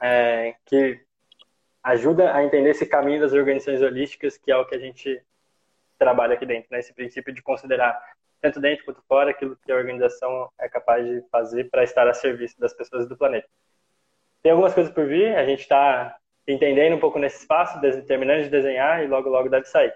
[0.00, 1.00] é, que
[1.82, 5.22] ajuda a entender esse caminho das organizações holísticas, que é o que a gente
[5.98, 6.78] trabalha aqui dentro, né?
[6.78, 8.00] esse princípio de considerar
[8.40, 12.14] tanto dentro quanto fora, aquilo que a organização é capaz de fazer para estar a
[12.14, 13.48] serviço das pessoas do planeta.
[14.42, 16.16] Tem algumas coisas por vir, a gente está
[16.46, 19.92] entendendo um pouco nesse espaço, terminando de desenhar e logo, logo deve sair.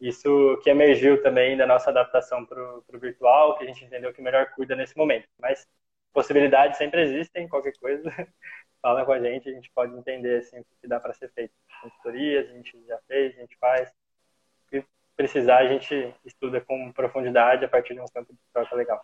[0.00, 4.22] Isso que emergiu também da nossa adaptação para o virtual, que a gente entendeu que
[4.22, 5.26] melhor cuida nesse momento.
[5.40, 5.66] Mas
[6.12, 8.02] possibilidades sempre existem, qualquer coisa,
[8.80, 11.52] fala com a gente, a gente pode entender assim, o que dá para ser feito.
[11.82, 13.92] Consultorias, a gente já fez, a gente faz,
[15.18, 19.02] precisar, a gente estuda com profundidade a partir de um campo de troca legal.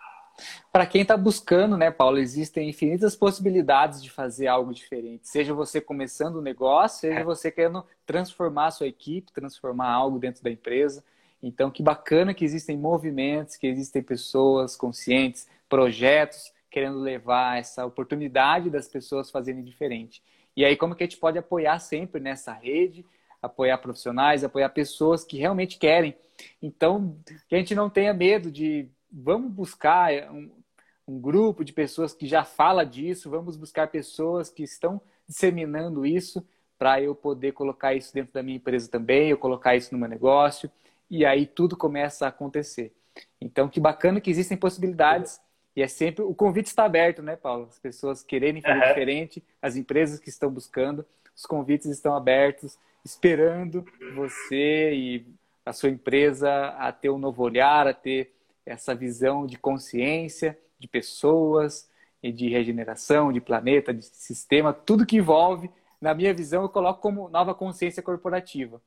[0.73, 5.27] Para quem está buscando, né, Paulo, existem infinitas possibilidades de fazer algo diferente.
[5.29, 7.25] Seja você começando um negócio, seja é.
[7.25, 11.05] você querendo transformar a sua equipe, transformar algo dentro da empresa.
[11.43, 18.71] Então, que bacana que existem movimentos, que existem pessoas conscientes, projetos querendo levar essa oportunidade
[18.71, 20.23] das pessoas fazerem diferente.
[20.57, 23.05] E aí, como que a gente pode apoiar sempre nessa rede
[23.45, 26.17] apoiar profissionais, apoiar pessoas que realmente querem.
[26.63, 27.17] Então,
[27.49, 30.51] que a gente não tenha medo de vamos buscar um,
[31.07, 36.45] um grupo de pessoas que já fala disso, vamos buscar pessoas que estão disseminando isso
[36.79, 40.09] para eu poder colocar isso dentro da minha empresa também, eu colocar isso no meu
[40.09, 40.71] negócio
[41.09, 42.93] e aí tudo começa a acontecer.
[43.41, 45.41] Então, que bacana que existem possibilidades
[45.77, 47.67] e é sempre o convite está aberto, né, Paulo?
[47.69, 48.89] As pessoas quererem fazer uhum.
[48.89, 51.05] diferente, as empresas que estão buscando,
[51.37, 53.85] os convites estão abertos esperando
[54.15, 55.27] você e
[55.65, 58.33] a sua empresa a ter um novo olhar, a ter
[58.65, 61.89] essa visão de consciência de pessoas
[62.23, 67.01] e de regeneração, de planeta, de sistema, tudo que envolve, na minha visão, eu coloco
[67.01, 68.81] como nova consciência corporativa.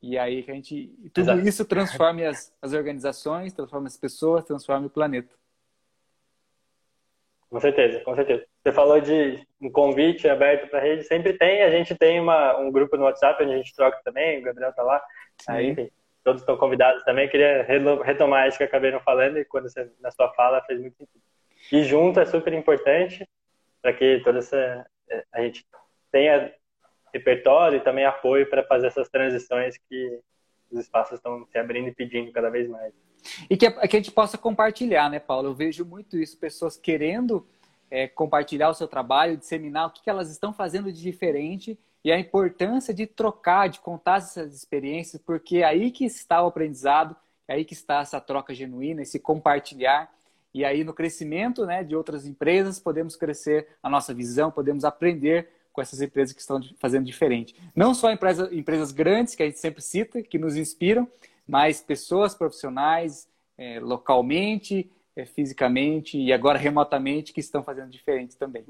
[0.00, 1.48] E aí que a gente tudo Exato.
[1.48, 5.34] isso transforma as, as organizações, transforma as pessoas, transforma o planeta.
[7.54, 8.44] Com certeza, com certeza.
[8.60, 11.62] Você falou de um convite aberto para a rede, sempre tem.
[11.62, 14.70] A gente tem uma, um grupo no WhatsApp onde a gente troca também, o Gabriel
[14.70, 15.00] está lá.
[15.40, 15.52] Sim.
[15.52, 15.92] Aí,
[16.24, 17.28] todos estão convidados também.
[17.28, 17.62] Queria
[18.02, 21.22] retomar isso que acabei não falando e quando você, na sua fala fez muito sentido.
[21.70, 23.24] E junto é super importante
[23.80, 24.84] para que toda essa
[25.32, 25.64] a gente
[26.10, 26.52] tenha
[27.12, 30.18] repertório e também apoio para fazer essas transições que
[30.72, 32.92] os espaços estão se abrindo e pedindo cada vez mais.
[33.48, 35.48] E que, que a gente possa compartilhar, né, Paulo?
[35.48, 37.46] Eu vejo muito isso, pessoas querendo
[37.90, 42.12] é, compartilhar o seu trabalho, disseminar o que, que elas estão fazendo de diferente e
[42.12, 47.16] a importância de trocar, de contar essas experiências, porque é aí que está o aprendizado,
[47.48, 50.12] é aí que está essa troca genuína, esse compartilhar.
[50.52, 55.48] e aí no crescimento né, de outras empresas podemos crescer a nossa visão, podemos aprender
[55.72, 57.56] com essas empresas que estão fazendo diferente.
[57.74, 61.08] Não só empresa, empresas grandes, que a gente sempre cita, que nos inspiram,
[61.46, 68.64] mas pessoas profissionais, é, localmente, é, fisicamente e agora remotamente, que estão fazendo diferente também.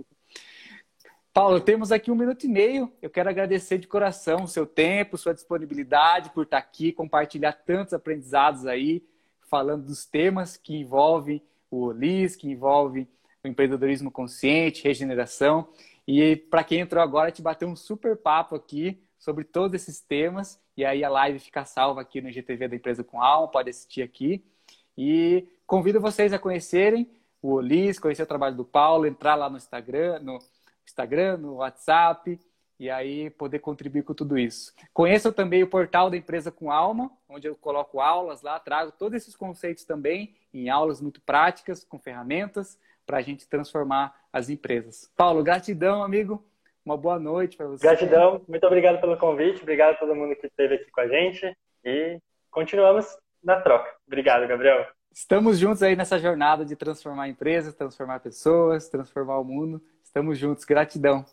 [1.33, 2.93] Paulo, temos aqui um minuto e meio.
[3.03, 7.93] Eu quero agradecer de coração o seu tempo, sua disponibilidade por estar aqui, compartilhar tantos
[7.93, 9.05] aprendizados aí,
[9.51, 13.09] falando dos temas que envolvem o OLIS, que envolvem
[13.43, 15.69] o empreendedorismo consciente, regeneração.
[16.07, 20.61] E para quem entrou agora, te bateu um super papo aqui sobre todos esses temas.
[20.77, 24.03] E aí a live fica salva aqui no GTV da Empresa com Alma, pode assistir
[24.03, 24.45] aqui.
[24.97, 27.11] E convido vocês a conhecerem
[27.41, 30.39] o Olis, conhecer o trabalho do Paulo, entrar lá no Instagram, no
[30.87, 32.39] Instagram, no WhatsApp,
[32.79, 34.75] e aí poder contribuir com tudo isso.
[34.93, 39.17] Conheçam também o portal da Empresa com Alma, onde eu coloco aulas lá, trago todos
[39.17, 45.11] esses conceitos também em aulas muito práticas, com ferramentas, para a gente transformar as empresas.
[45.17, 46.43] Paulo, gratidão, amigo.
[46.85, 47.83] Uma boa noite para você.
[47.83, 51.57] Gratidão, muito obrigado pelo convite, obrigado a todo mundo que esteve aqui com a gente
[51.83, 52.21] e
[52.51, 53.07] continuamos
[53.43, 53.91] na troca.
[54.07, 54.87] Obrigado, Gabriel.
[55.11, 59.83] Estamos juntos aí nessa jornada de transformar empresas, transformar pessoas, transformar o mundo.
[60.03, 60.65] Estamos juntos.
[60.65, 61.25] Gratidão.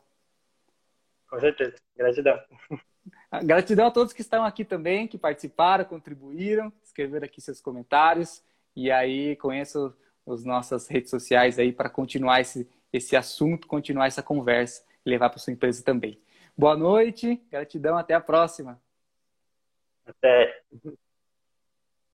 [1.29, 1.75] Com certeza.
[1.97, 2.39] Gratidão.
[3.43, 8.41] Gratidão a todos que estão aqui também, que participaram, contribuíram, escreveram aqui seus comentários.
[8.73, 9.93] E aí conheço
[10.25, 15.39] as nossas redes sociais aí para continuar esse, esse assunto, continuar essa conversa levar para
[15.39, 16.21] sua empresa também.
[16.57, 18.81] Boa noite, gratidão, até a próxima.
[20.05, 20.63] Até.